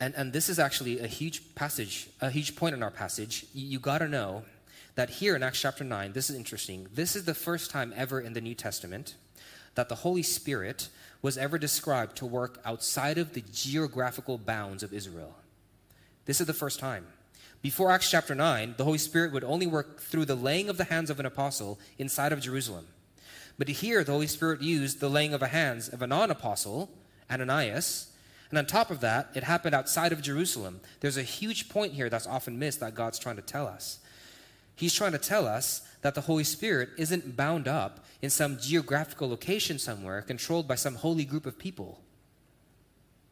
And, 0.00 0.14
and 0.16 0.32
this 0.32 0.48
is 0.48 0.58
actually 0.58 0.98
a 0.98 1.06
huge 1.06 1.54
passage, 1.54 2.08
a 2.20 2.30
huge 2.30 2.56
point 2.56 2.74
in 2.74 2.82
our 2.82 2.90
passage. 2.90 3.46
You, 3.54 3.66
you 3.66 3.78
got 3.78 3.98
to 3.98 4.08
know 4.08 4.44
that 4.94 5.10
here 5.10 5.36
in 5.36 5.42
Acts 5.42 5.60
chapter 5.60 5.84
9, 5.84 6.12
this 6.12 6.30
is 6.30 6.36
interesting. 6.36 6.86
This 6.92 7.14
is 7.14 7.24
the 7.24 7.34
first 7.34 7.70
time 7.70 7.92
ever 7.96 8.20
in 8.20 8.32
the 8.32 8.40
New 8.40 8.54
Testament 8.54 9.14
that 9.74 9.88
the 9.88 9.94
Holy 9.96 10.22
Spirit 10.22 10.88
was 11.22 11.38
ever 11.38 11.58
described 11.58 12.16
to 12.16 12.26
work 12.26 12.60
outside 12.64 13.18
of 13.18 13.34
the 13.34 13.44
geographical 13.52 14.38
bounds 14.38 14.82
of 14.82 14.92
Israel. 14.92 15.36
This 16.24 16.40
is 16.40 16.46
the 16.46 16.54
first 16.54 16.80
time. 16.80 17.06
Before 17.62 17.92
Acts 17.92 18.10
chapter 18.10 18.34
9, 18.34 18.74
the 18.78 18.84
Holy 18.84 18.98
Spirit 18.98 19.32
would 19.32 19.44
only 19.44 19.66
work 19.66 20.00
through 20.00 20.24
the 20.24 20.34
laying 20.34 20.70
of 20.70 20.78
the 20.78 20.84
hands 20.84 21.10
of 21.10 21.20
an 21.20 21.26
apostle 21.26 21.78
inside 21.98 22.32
of 22.32 22.40
Jerusalem. 22.40 22.86
But 23.58 23.68
here, 23.68 24.02
the 24.04 24.12
Holy 24.12 24.26
Spirit 24.26 24.62
used 24.62 25.00
the 25.00 25.10
laying 25.10 25.34
of 25.34 25.40
the 25.40 25.48
hands 25.48 25.88
of 25.88 26.02
a 26.02 26.06
non 26.06 26.30
apostle, 26.30 26.90
Ananias, 27.30 28.10
and 28.50 28.58
on 28.58 28.66
top 28.66 28.90
of 28.90 29.00
that, 29.00 29.30
it 29.34 29.44
happened 29.44 29.74
outside 29.74 30.12
of 30.12 30.22
Jerusalem. 30.22 30.80
There's 31.00 31.16
a 31.16 31.22
huge 31.22 31.68
point 31.68 31.92
here 31.92 32.10
that's 32.10 32.26
often 32.26 32.58
missed 32.58 32.80
that 32.80 32.94
God's 32.94 33.18
trying 33.18 33.36
to 33.36 33.42
tell 33.42 33.66
us. 33.66 34.00
He's 34.74 34.94
trying 34.94 35.12
to 35.12 35.18
tell 35.18 35.46
us 35.46 35.82
that 36.02 36.14
the 36.14 36.22
Holy 36.22 36.42
Spirit 36.42 36.88
isn't 36.98 37.36
bound 37.36 37.68
up 37.68 38.04
in 38.22 38.30
some 38.30 38.58
geographical 38.58 39.28
location 39.28 39.78
somewhere 39.78 40.22
controlled 40.22 40.66
by 40.66 40.74
some 40.74 40.96
holy 40.96 41.24
group 41.24 41.46
of 41.46 41.58
people, 41.58 42.00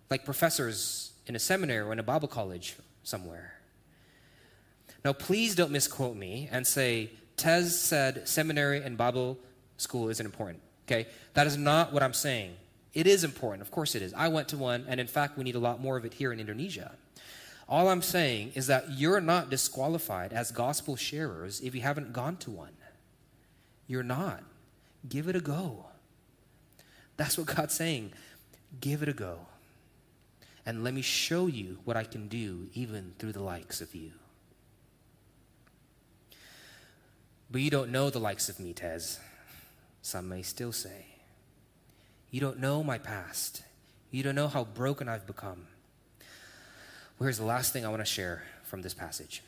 like 0.09 0.24
professors 0.24 1.12
in 1.26 1.35
a 1.35 1.38
seminary 1.38 1.87
or 1.87 1.92
in 1.92 1.98
a 1.98 2.04
Bible 2.04 2.28
college 2.28 2.76
somewhere. 3.02 3.54
Now, 5.04 5.12
please 5.12 5.54
don't 5.54 5.72
misquote 5.72 6.16
me 6.16 6.48
and 6.52 6.66
say, 6.66 7.11
Tez 7.37 7.81
said 7.81 8.28
seminary 8.28 8.83
and 8.83 8.96
Bible 8.96 9.38
school 9.78 10.10
isn't 10.10 10.24
important. 10.24 10.60
Okay? 10.86 11.08
That 11.34 11.46
is 11.46 11.56
not 11.56 11.92
what 11.92 12.02
I'm 12.02 12.12
saying. 12.12 12.54
It 12.92 13.06
is 13.06 13.24
important. 13.24 13.62
Of 13.62 13.70
course 13.70 13.94
it 13.94 14.02
is. 14.02 14.12
I 14.14 14.28
went 14.28 14.48
to 14.48 14.56
one, 14.56 14.84
and 14.88 15.00
in 15.00 15.06
fact, 15.06 15.38
we 15.38 15.44
need 15.44 15.54
a 15.54 15.60
lot 15.60 15.80
more 15.80 15.96
of 15.96 16.04
it 16.04 16.14
here 16.14 16.32
in 16.32 16.40
Indonesia. 16.40 16.92
All 17.68 17.88
I'm 17.88 18.02
saying 18.02 18.52
is 18.54 18.66
that 18.68 18.90
you're 18.90 19.20
not 19.20 19.50
disqualified 19.50 20.32
as 20.32 20.50
gospel 20.50 20.96
sharers 20.96 21.60
if 21.60 21.74
you 21.74 21.82
haven't 21.82 22.12
gone 22.12 22.36
to 22.38 22.50
one. 22.50 22.72
You're 23.86 24.02
not. 24.02 24.42
Give 25.08 25.28
it 25.28 25.36
a 25.36 25.40
go. 25.40 25.86
That's 27.16 27.36
what 27.36 27.46
God's 27.46 27.74
saying. 27.74 28.12
Give 28.80 29.02
it 29.02 29.08
a 29.08 29.12
go. 29.12 29.40
And 30.64 30.84
let 30.84 30.94
me 30.94 31.02
show 31.02 31.46
you 31.46 31.78
what 31.84 31.96
I 31.96 32.04
can 32.04 32.28
do 32.28 32.68
even 32.74 33.14
through 33.18 33.32
the 33.32 33.42
likes 33.42 33.80
of 33.80 33.94
you. 33.94 34.12
But 37.50 37.60
you 37.60 37.70
don't 37.70 37.90
know 37.90 38.10
the 38.10 38.18
likes 38.18 38.48
of 38.48 38.60
me, 38.60 38.72
Tez. 38.72 39.18
Some 40.09 40.31
may 40.31 40.40
still 40.40 40.73
say. 40.73 41.05
You 42.31 42.40
don't 42.40 42.61
know 42.61 42.83
my 42.83 42.97
past. 42.97 43.62
You 44.11 44.23
don't 44.23 44.35
know 44.35 44.49
how 44.49 44.64
broken 44.64 45.07
I've 45.07 45.27
become. 45.27 45.66
Well, 47.18 47.27
here's 47.27 47.37
the 47.37 47.44
last 47.44 47.75
thing 47.75 47.85
I 47.85 47.90
want 47.90 48.01
to 48.01 48.07
share 48.07 48.42
from 48.62 48.81
this 48.81 48.94
passage. 48.94 49.42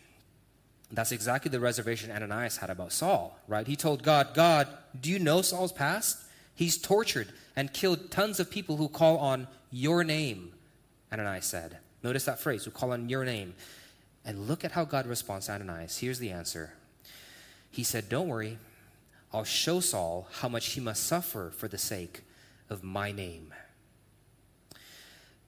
That's 0.92 1.12
exactly 1.12 1.50
the 1.50 1.60
reservation 1.60 2.10
Ananias 2.10 2.58
had 2.58 2.68
about 2.68 2.92
Saul, 2.92 3.38
right? 3.48 3.66
He 3.66 3.74
told 3.74 4.02
God, 4.02 4.34
God, 4.34 4.68
do 5.00 5.08
you 5.08 5.18
know 5.18 5.40
Saul's 5.40 5.72
past? 5.72 6.18
He's 6.54 6.76
tortured 6.76 7.28
and 7.56 7.72
killed 7.72 8.10
tons 8.10 8.38
of 8.38 8.50
people 8.50 8.76
who 8.76 8.88
call 8.88 9.16
on 9.16 9.48
your 9.70 10.04
name, 10.04 10.52
Ananias 11.10 11.46
said. 11.46 11.78
Notice 12.02 12.26
that 12.26 12.38
phrase, 12.38 12.66
who 12.66 12.70
call 12.70 12.92
on 12.92 13.08
your 13.08 13.24
name. 13.24 13.54
And 14.26 14.46
look 14.46 14.62
at 14.62 14.72
how 14.72 14.84
God 14.84 15.06
responds 15.06 15.46
to 15.46 15.52
Ananias. 15.52 15.96
Here's 15.96 16.18
the 16.18 16.32
answer. 16.32 16.74
He 17.70 17.82
said, 17.82 18.10
Don't 18.10 18.28
worry, 18.28 18.58
I'll 19.32 19.44
show 19.44 19.80
Saul 19.80 20.26
how 20.40 20.48
much 20.48 20.70
he 20.70 20.80
must 20.80 21.04
suffer 21.04 21.52
for 21.54 21.68
the 21.68 21.78
sake 21.78 22.22
of 22.68 22.82
my 22.82 23.12
name. 23.12 23.54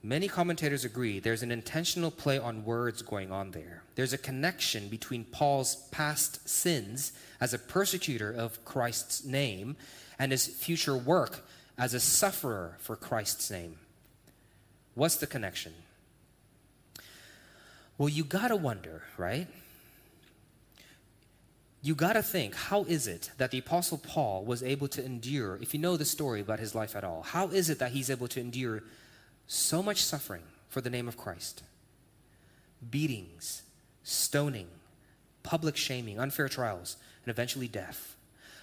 Many 0.01 0.27
commentators 0.27 0.83
agree 0.83 1.19
there's 1.19 1.43
an 1.43 1.51
intentional 1.51 2.11
play 2.11 2.37
on 2.37 2.65
words 2.65 3.01
going 3.01 3.31
on 3.31 3.51
there. 3.51 3.83
There's 3.95 4.11
a 4.11 4.17
connection 4.17 4.89
between 4.89 5.23
Paul's 5.23 5.75
past 5.91 6.47
sins 6.47 7.13
as 7.39 7.53
a 7.53 7.59
persecutor 7.59 8.29
of 8.29 8.65
Christ's 8.65 9.23
name 9.23 9.77
and 10.19 10.31
his 10.31 10.45
future 10.45 10.97
work 10.97 11.45
as 11.77 11.93
a 11.93 11.99
sufferer 11.99 12.75
for 12.79 12.97
Christ's 12.97 13.49
name. 13.49 13.79
What's 14.93 15.15
the 15.15 15.27
connection? 15.27 15.73
Well, 17.97 18.09
you 18.09 18.23
gotta 18.23 18.55
wonder, 18.55 19.03
right? 19.17 19.47
You 21.83 21.93
gotta 21.95 22.23
think, 22.23 22.55
how 22.55 22.83
is 22.85 23.07
it 23.07 23.29
that 23.37 23.51
the 23.51 23.59
Apostle 23.59 23.97
Paul 23.97 24.45
was 24.45 24.63
able 24.63 24.87
to 24.87 25.05
endure, 25.05 25.59
if 25.61 25.73
you 25.73 25.79
know 25.79 25.97
the 25.97 26.05
story 26.05 26.39
about 26.39 26.59
his 26.59 26.73
life 26.73 26.95
at 26.95 27.03
all, 27.03 27.21
how 27.21 27.49
is 27.49 27.69
it 27.69 27.77
that 27.79 27.91
he's 27.91 28.09
able 28.09 28.29
to 28.29 28.39
endure 28.39 28.83
so 29.47 29.83
much 29.83 30.01
suffering 30.01 30.43
for 30.69 30.81
the 30.81 30.89
name 30.89 31.07
of 31.07 31.17
Christ 31.17 31.61
beatings, 32.89 33.61
stoning, 34.03 34.67
public 35.43 35.77
shaming, 35.77 36.19
unfair 36.19 36.49
trials, 36.49 36.97
and 37.23 37.31
eventually 37.31 37.67
death. 37.67 38.15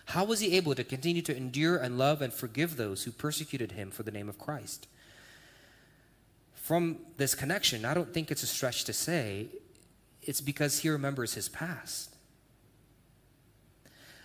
How 0.06 0.24
was 0.24 0.40
he 0.40 0.56
able 0.56 0.74
to 0.74 0.84
continue 0.84 1.22
to 1.22 1.36
endure 1.36 1.76
and 1.76 1.96
love 1.96 2.20
and 2.20 2.32
forgive 2.32 2.76
those 2.76 3.04
who 3.04 3.12
persecuted 3.12 3.72
him 3.72 3.90
for 3.90 4.02
the 4.02 4.10
name 4.10 4.28
of 4.28 4.38
Christ? 4.38 4.88
From 6.52 6.98
this 7.16 7.34
connection, 7.34 7.84
I 7.84 7.94
don't 7.94 8.12
think 8.12 8.30
it's 8.30 8.42
a 8.42 8.46
stretch 8.46 8.84
to 8.84 8.92
say 8.92 9.46
it's 10.22 10.40
because 10.40 10.80
he 10.80 10.88
remembers 10.88 11.34
his 11.34 11.48
past. 11.48 12.09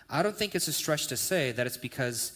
I 0.08 0.22
don't 0.22 0.36
think 0.36 0.54
it's 0.54 0.68
a 0.68 0.72
stretch 0.72 1.08
to 1.08 1.16
say 1.16 1.52
that 1.52 1.66
it's 1.66 1.76
because 1.76 2.32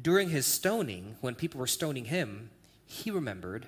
during 0.00 0.30
his 0.30 0.46
stoning, 0.46 1.16
when 1.20 1.34
people 1.34 1.60
were 1.60 1.66
stoning 1.66 2.06
him, 2.06 2.50
he 2.86 3.10
remembered 3.10 3.66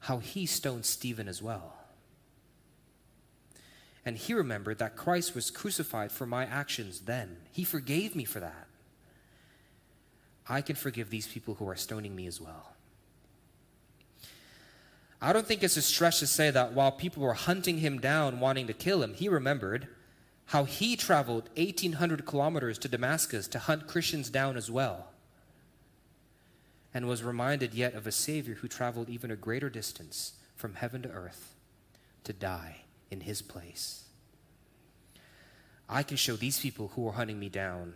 how 0.00 0.18
he 0.18 0.46
stoned 0.46 0.86
Stephen 0.86 1.28
as 1.28 1.42
well. 1.42 1.74
And 4.04 4.16
he 4.16 4.32
remembered 4.32 4.78
that 4.78 4.96
Christ 4.96 5.34
was 5.34 5.50
crucified 5.50 6.10
for 6.10 6.26
my 6.26 6.44
actions 6.46 7.00
then. 7.00 7.36
He 7.52 7.64
forgave 7.64 8.16
me 8.16 8.24
for 8.24 8.40
that. 8.40 8.66
I 10.48 10.62
can 10.62 10.74
forgive 10.74 11.10
these 11.10 11.28
people 11.28 11.54
who 11.54 11.68
are 11.68 11.76
stoning 11.76 12.16
me 12.16 12.26
as 12.26 12.40
well. 12.40 12.72
I 15.22 15.34
don't 15.34 15.46
think 15.46 15.62
it's 15.62 15.76
a 15.76 15.82
stretch 15.82 16.20
to 16.20 16.26
say 16.26 16.50
that 16.50 16.72
while 16.72 16.90
people 16.90 17.22
were 17.22 17.34
hunting 17.34 17.78
him 17.78 18.00
down, 18.00 18.40
wanting 18.40 18.66
to 18.68 18.72
kill 18.72 19.02
him, 19.02 19.12
he 19.12 19.28
remembered 19.28 19.86
how 20.50 20.64
he 20.64 20.96
traveled 20.96 21.48
1,800 21.56 22.26
kilometers 22.26 22.76
to 22.76 22.88
Damascus 22.88 23.46
to 23.46 23.58
hunt 23.60 23.86
Christians 23.86 24.30
down 24.30 24.56
as 24.56 24.68
well 24.68 25.06
and 26.92 27.06
was 27.06 27.22
reminded 27.22 27.72
yet 27.72 27.94
of 27.94 28.04
a 28.04 28.10
Savior 28.10 28.54
who 28.54 28.66
traveled 28.66 29.08
even 29.08 29.30
a 29.30 29.36
greater 29.36 29.70
distance 29.70 30.32
from 30.56 30.74
heaven 30.74 31.02
to 31.02 31.08
earth 31.08 31.54
to 32.24 32.32
die 32.32 32.78
in 33.12 33.20
his 33.20 33.42
place. 33.42 34.06
I 35.88 36.02
can 36.02 36.16
show 36.16 36.34
these 36.34 36.58
people 36.58 36.90
who 36.96 37.06
are 37.06 37.12
hunting 37.12 37.38
me 37.38 37.48
down 37.48 37.94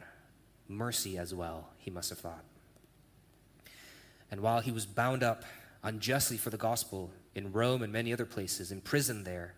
mercy 0.69 1.19
as 1.19 1.35
well, 1.35 1.71
he 1.77 1.91
must 1.91 2.11
have 2.11 2.21
thought. 2.21 2.45
And 4.31 4.41
while 4.41 4.61
he 4.61 4.71
was 4.71 4.87
bound 4.87 5.25
up 5.25 5.43
unjustly 5.83 6.37
for 6.37 6.51
the 6.51 6.57
gospel 6.57 7.11
in 7.35 7.51
Rome 7.51 7.83
and 7.83 7.93
many 7.93 8.13
other 8.13 8.25
places, 8.25 8.71
imprisoned 8.71 9.25
there, 9.25 9.55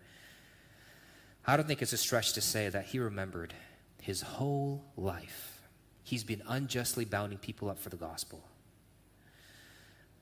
I 1.47 1.55
don't 1.55 1.65
think 1.65 1.81
it's 1.81 1.93
a 1.93 1.97
stretch 1.97 2.33
to 2.33 2.41
say 2.41 2.69
that 2.69 2.85
he 2.85 2.99
remembered 2.99 3.53
his 4.01 4.21
whole 4.21 4.83
life. 4.97 5.61
He's 6.03 6.23
been 6.23 6.43
unjustly 6.47 7.05
bounding 7.05 7.37
people 7.39 7.69
up 7.69 7.79
for 7.79 7.89
the 7.89 7.97
gospel 7.97 8.43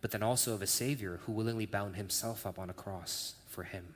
but 0.06 0.12
then 0.12 0.22
also 0.22 0.54
of 0.54 0.62
a 0.62 0.68
Savior 0.68 1.20
who 1.24 1.32
willingly 1.32 1.66
bound 1.66 1.96
himself 1.96 2.46
up 2.46 2.60
on 2.60 2.70
a 2.70 2.74
cross 2.74 3.34
for 3.48 3.64
him. 3.64 3.96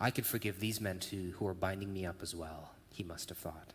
I 0.00 0.10
could 0.10 0.26
forgive 0.26 0.58
these 0.58 0.80
men 0.80 0.98
too 0.98 1.34
who 1.36 1.46
are 1.46 1.54
binding 1.54 1.92
me 1.92 2.04
up 2.04 2.20
as 2.20 2.34
well, 2.34 2.72
he 2.92 3.04
must 3.04 3.28
have 3.28 3.38
thought. 3.38 3.74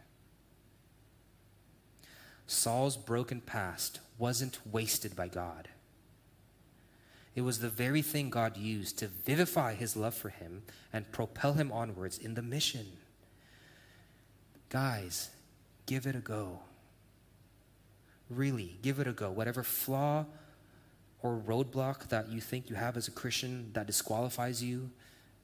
Saul's 2.46 2.98
broken 2.98 3.40
past 3.40 4.02
wasn't 4.18 4.60
wasted 4.70 5.16
by 5.16 5.30
God. 5.30 5.70
It 7.36 7.42
was 7.42 7.60
the 7.60 7.70
very 7.70 8.02
thing 8.02 8.30
God 8.30 8.56
used 8.56 8.98
to 9.00 9.08
vivify 9.08 9.74
his 9.74 9.98
love 9.98 10.14
for 10.14 10.30
him 10.30 10.64
and 10.94 11.12
propel 11.12 11.54
him 11.54 11.72
onwards 11.72 12.18
in 12.18 12.34
the 12.34 12.42
mission. 12.42 12.88
Guys, 14.70 15.30
give 15.86 16.08
it 16.08 16.16
a 16.16 16.20
go. 16.20 16.60
Really, 18.30 18.78
give 18.82 19.00
it 19.00 19.08
a 19.08 19.12
go. 19.12 19.30
Whatever 19.32 19.64
flaw 19.64 20.26
or 21.22 21.42
roadblock 21.46 22.08
that 22.08 22.30
you 22.30 22.40
think 22.40 22.70
you 22.70 22.76
have 22.76 22.96
as 22.96 23.08
a 23.08 23.12
Christian 23.12 23.70
that 23.74 23.86
disqualifies 23.86 24.64
you 24.64 24.90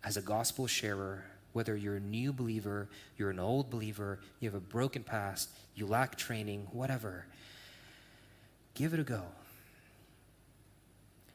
as 0.03 0.15
a 0.15 0.21
gospel 0.21 0.67
sharer, 0.67 1.25
whether 1.53 1.75
you're 1.75 1.97
a 1.97 1.99
new 1.99 2.31
believer, 2.31 2.87
you're 3.17 3.29
an 3.29 3.39
old 3.39 3.69
believer, 3.69 4.19
you 4.39 4.49
have 4.49 4.55
a 4.55 4.61
broken 4.61 5.03
past, 5.03 5.49
you 5.75 5.85
lack 5.85 6.15
training, 6.15 6.67
whatever. 6.71 7.25
give 8.73 8.93
it 8.93 8.99
a 8.99 9.03
go. 9.03 9.23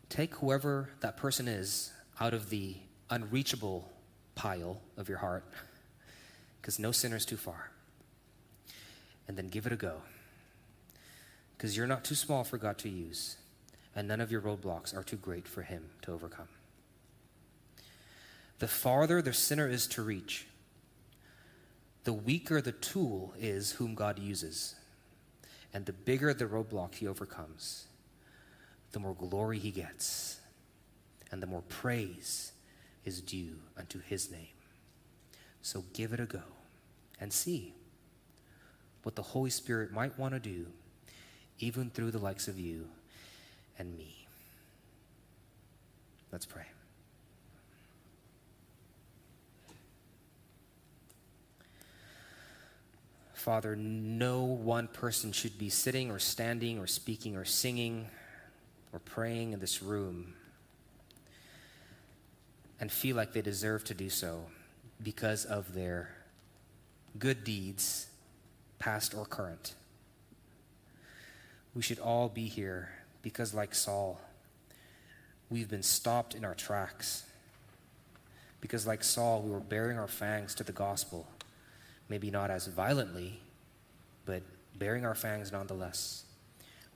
Take 0.08 0.36
whoever 0.36 0.90
that 1.00 1.16
person 1.16 1.48
is 1.48 1.92
out 2.20 2.34
of 2.34 2.50
the 2.50 2.76
unreachable 3.10 3.90
pile 4.34 4.80
of 4.96 5.08
your 5.08 5.18
heart, 5.18 5.44
because 6.60 6.78
no 6.78 6.92
sinner 6.92 7.16
is 7.16 7.26
too 7.26 7.36
far. 7.36 7.70
And 9.28 9.36
then 9.36 9.48
give 9.48 9.66
it 9.66 9.72
a 9.72 9.76
go. 9.76 10.02
Because 11.56 11.76
you're 11.76 11.86
not 11.86 12.04
too 12.04 12.14
small 12.14 12.44
for 12.44 12.58
God 12.58 12.78
to 12.78 12.88
use, 12.88 13.36
and 13.94 14.06
none 14.06 14.20
of 14.20 14.30
your 14.30 14.40
roadblocks 14.40 14.96
are 14.96 15.02
too 15.02 15.16
great 15.16 15.48
for 15.48 15.62
Him 15.62 15.84
to 16.02 16.12
overcome. 16.12 16.48
The 18.58 18.68
farther 18.68 19.20
the 19.20 19.32
sinner 19.32 19.68
is 19.68 19.86
to 19.88 20.02
reach, 20.02 20.46
the 22.04 22.12
weaker 22.12 22.60
the 22.60 22.72
tool 22.72 23.34
is 23.36 23.72
whom 23.72 23.96
God 23.96 24.18
uses. 24.20 24.76
And 25.74 25.84
the 25.84 25.92
bigger 25.92 26.32
the 26.32 26.46
roadblock 26.46 26.94
he 26.94 27.08
overcomes, 27.08 27.86
the 28.96 29.00
more 29.00 29.14
glory 29.14 29.58
he 29.58 29.70
gets, 29.70 30.40
and 31.30 31.42
the 31.42 31.46
more 31.46 31.60
praise 31.68 32.52
is 33.04 33.20
due 33.20 33.56
unto 33.76 34.00
his 34.00 34.30
name. 34.30 34.56
So 35.60 35.84
give 35.92 36.14
it 36.14 36.20
a 36.20 36.24
go 36.24 36.40
and 37.20 37.30
see 37.30 37.74
what 39.02 39.14
the 39.14 39.20
Holy 39.20 39.50
Spirit 39.50 39.92
might 39.92 40.18
want 40.18 40.32
to 40.32 40.40
do, 40.40 40.68
even 41.58 41.90
through 41.90 42.10
the 42.10 42.18
likes 42.18 42.48
of 42.48 42.58
you 42.58 42.88
and 43.78 43.94
me. 43.98 44.26
Let's 46.32 46.46
pray. 46.46 46.64
Father, 53.34 53.76
no 53.76 54.44
one 54.44 54.88
person 54.88 55.32
should 55.32 55.58
be 55.58 55.68
sitting 55.68 56.10
or 56.10 56.18
standing 56.18 56.78
or 56.78 56.86
speaking 56.86 57.36
or 57.36 57.44
singing 57.44 58.08
or 58.96 58.98
praying 59.00 59.52
in 59.52 59.60
this 59.60 59.82
room 59.82 60.32
and 62.80 62.90
feel 62.90 63.14
like 63.14 63.34
they 63.34 63.42
deserve 63.42 63.84
to 63.84 63.92
do 63.92 64.08
so 64.08 64.46
because 65.02 65.44
of 65.44 65.74
their 65.74 66.08
good 67.18 67.44
deeds, 67.44 68.08
past 68.78 69.14
or 69.14 69.26
current. 69.26 69.74
We 71.74 71.82
should 71.82 71.98
all 71.98 72.30
be 72.30 72.46
here 72.46 72.88
because, 73.20 73.52
like 73.52 73.74
Saul, 73.74 74.18
we've 75.50 75.68
been 75.68 75.82
stopped 75.82 76.34
in 76.34 76.42
our 76.42 76.54
tracks. 76.54 77.24
Because, 78.62 78.86
like 78.86 79.04
Saul, 79.04 79.42
we 79.42 79.50
were 79.50 79.60
baring 79.60 79.98
our 79.98 80.08
fangs 80.08 80.54
to 80.54 80.64
the 80.64 80.72
gospel 80.72 81.26
maybe 82.08 82.30
not 82.30 82.50
as 82.50 82.66
violently, 82.66 83.40
but 84.24 84.42
baring 84.78 85.04
our 85.04 85.14
fangs 85.14 85.52
nonetheless. 85.52 86.25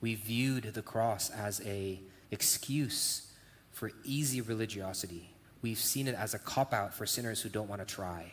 We 0.01 0.15
viewed 0.15 0.63
the 0.73 0.81
cross 0.81 1.29
as 1.29 1.61
a 1.65 2.01
excuse 2.31 3.31
for 3.71 3.91
easy 4.03 4.41
religiosity. 4.41 5.29
We've 5.61 5.77
seen 5.77 6.07
it 6.07 6.15
as 6.15 6.33
a 6.33 6.39
cop 6.39 6.73
out 6.73 6.93
for 6.93 7.05
sinners 7.05 7.41
who 7.41 7.49
don't 7.49 7.69
want 7.69 7.87
to 7.87 7.93
try. 7.93 8.31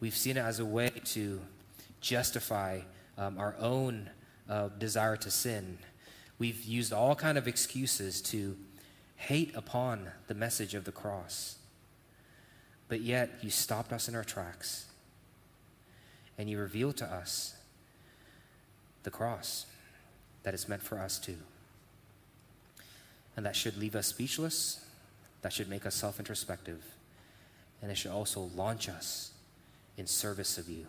We've 0.00 0.16
seen 0.16 0.36
it 0.36 0.40
as 0.40 0.58
a 0.58 0.64
way 0.64 0.90
to 0.90 1.40
justify 2.00 2.80
um, 3.16 3.38
our 3.38 3.54
own 3.60 4.10
uh, 4.48 4.68
desire 4.78 5.16
to 5.18 5.30
sin. 5.30 5.78
We've 6.38 6.62
used 6.64 6.92
all 6.92 7.14
kind 7.14 7.38
of 7.38 7.46
excuses 7.46 8.20
to 8.22 8.56
hate 9.16 9.54
upon 9.54 10.10
the 10.26 10.34
message 10.34 10.74
of 10.74 10.84
the 10.84 10.92
cross. 10.92 11.56
But 12.88 13.00
yet, 13.00 13.30
you 13.40 13.50
stopped 13.50 13.92
us 13.92 14.08
in 14.08 14.14
our 14.14 14.24
tracks 14.24 14.86
and 16.36 16.50
you 16.50 16.58
revealed 16.58 16.96
to 16.96 17.06
us 17.06 17.54
the 19.04 19.10
cross 19.10 19.66
that 20.44 20.54
is 20.54 20.68
meant 20.68 20.82
for 20.82 20.98
us 20.98 21.18
too. 21.18 21.38
And 23.36 23.44
that 23.44 23.56
should 23.56 23.76
leave 23.76 23.96
us 23.96 24.06
speechless, 24.06 24.84
that 25.42 25.52
should 25.52 25.68
make 25.68 25.84
us 25.84 25.94
self 25.94 26.18
introspective, 26.20 26.82
and 27.82 27.90
it 27.90 27.96
should 27.96 28.12
also 28.12 28.50
launch 28.54 28.88
us 28.88 29.32
in 29.96 30.06
service 30.06 30.56
of 30.56 30.68
you. 30.68 30.86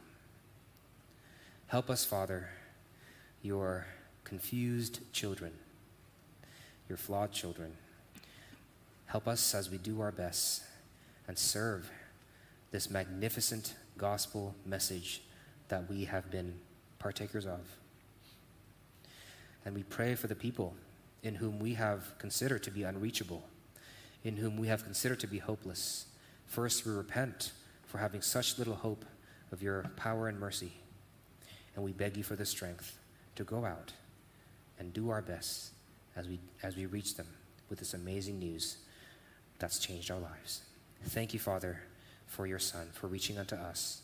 Help 1.68 1.90
us, 1.90 2.06
Father, 2.06 2.50
your 3.42 3.88
confused 4.24 5.00
children, 5.12 5.52
your 6.88 6.98
flawed 6.98 7.32
children. 7.32 7.74
Help 9.08 9.28
us 9.28 9.56
as 9.56 9.70
we 9.70 9.78
do 9.78 10.02
our 10.02 10.12
best 10.12 10.64
and 11.28 11.38
serve 11.38 11.90
this 12.72 12.90
magnificent 12.90 13.76
gospel 13.98 14.54
message 14.66 15.22
that 15.70 15.90
we 15.90 16.06
have 16.06 16.30
been 16.30 16.54
partakers 17.00 17.46
of. 17.46 17.62
And 19.66 19.76
we 19.76 19.84
pray 19.84 20.16
for 20.16 20.28
the 20.28 20.36
people 20.36 20.76
in 21.24 21.36
whom 21.36 21.60
we 21.60 21.74
have 21.74 22.18
considered 22.20 22.64
to 22.64 22.72
be 22.72 22.84
unreachable, 22.84 23.44
in 24.24 24.38
whom 24.38 24.58
we 24.58 24.68
have 24.68 24.84
considered 24.84 25.20
to 25.22 25.28
be 25.28 25.40
hopeless. 25.40 26.06
First, 26.46 26.86
we 26.86 26.92
repent 26.92 27.52
for 27.86 27.98
having 27.98 28.22
such 28.22 28.58
little 28.58 28.76
hope 28.76 29.06
of 29.52 29.62
your 29.62 29.90
power 29.96 30.28
and 30.28 30.40
mercy. 30.40 30.74
And 31.76 31.84
we 31.84 31.92
beg 31.92 32.16
you 32.16 32.24
for 32.24 32.36
the 32.36 32.46
strength 32.46 32.98
to 33.36 33.44
go 33.44 33.66
out 33.66 33.92
and 34.80 34.94
do 34.94 35.10
our 35.10 35.22
best 35.22 35.72
as 36.16 36.28
we, 36.28 36.40
as 36.64 36.76
we 36.76 36.86
reach 36.86 37.16
them 37.16 37.28
with 37.70 37.80
this 37.80 37.94
amazing 37.94 38.40
news 38.40 38.78
that's 39.60 39.80
changed 39.80 40.12
our 40.12 40.20
lives. 40.20 40.62
Thank 41.08 41.34
you, 41.34 41.40
Father, 41.40 41.82
for 42.28 42.48
your 42.48 42.60
Son, 42.60 42.88
for 42.94 43.08
reaching 43.08 43.38
unto 43.38 43.56
us 43.56 44.02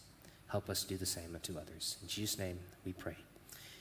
Help 0.51 0.69
us 0.69 0.83
do 0.83 0.97
the 0.97 1.05
same 1.05 1.33
unto 1.33 1.57
others. 1.57 1.95
In 2.01 2.09
Jesus' 2.09 2.37
name 2.37 2.59
we 2.83 2.91
pray. 2.91 3.15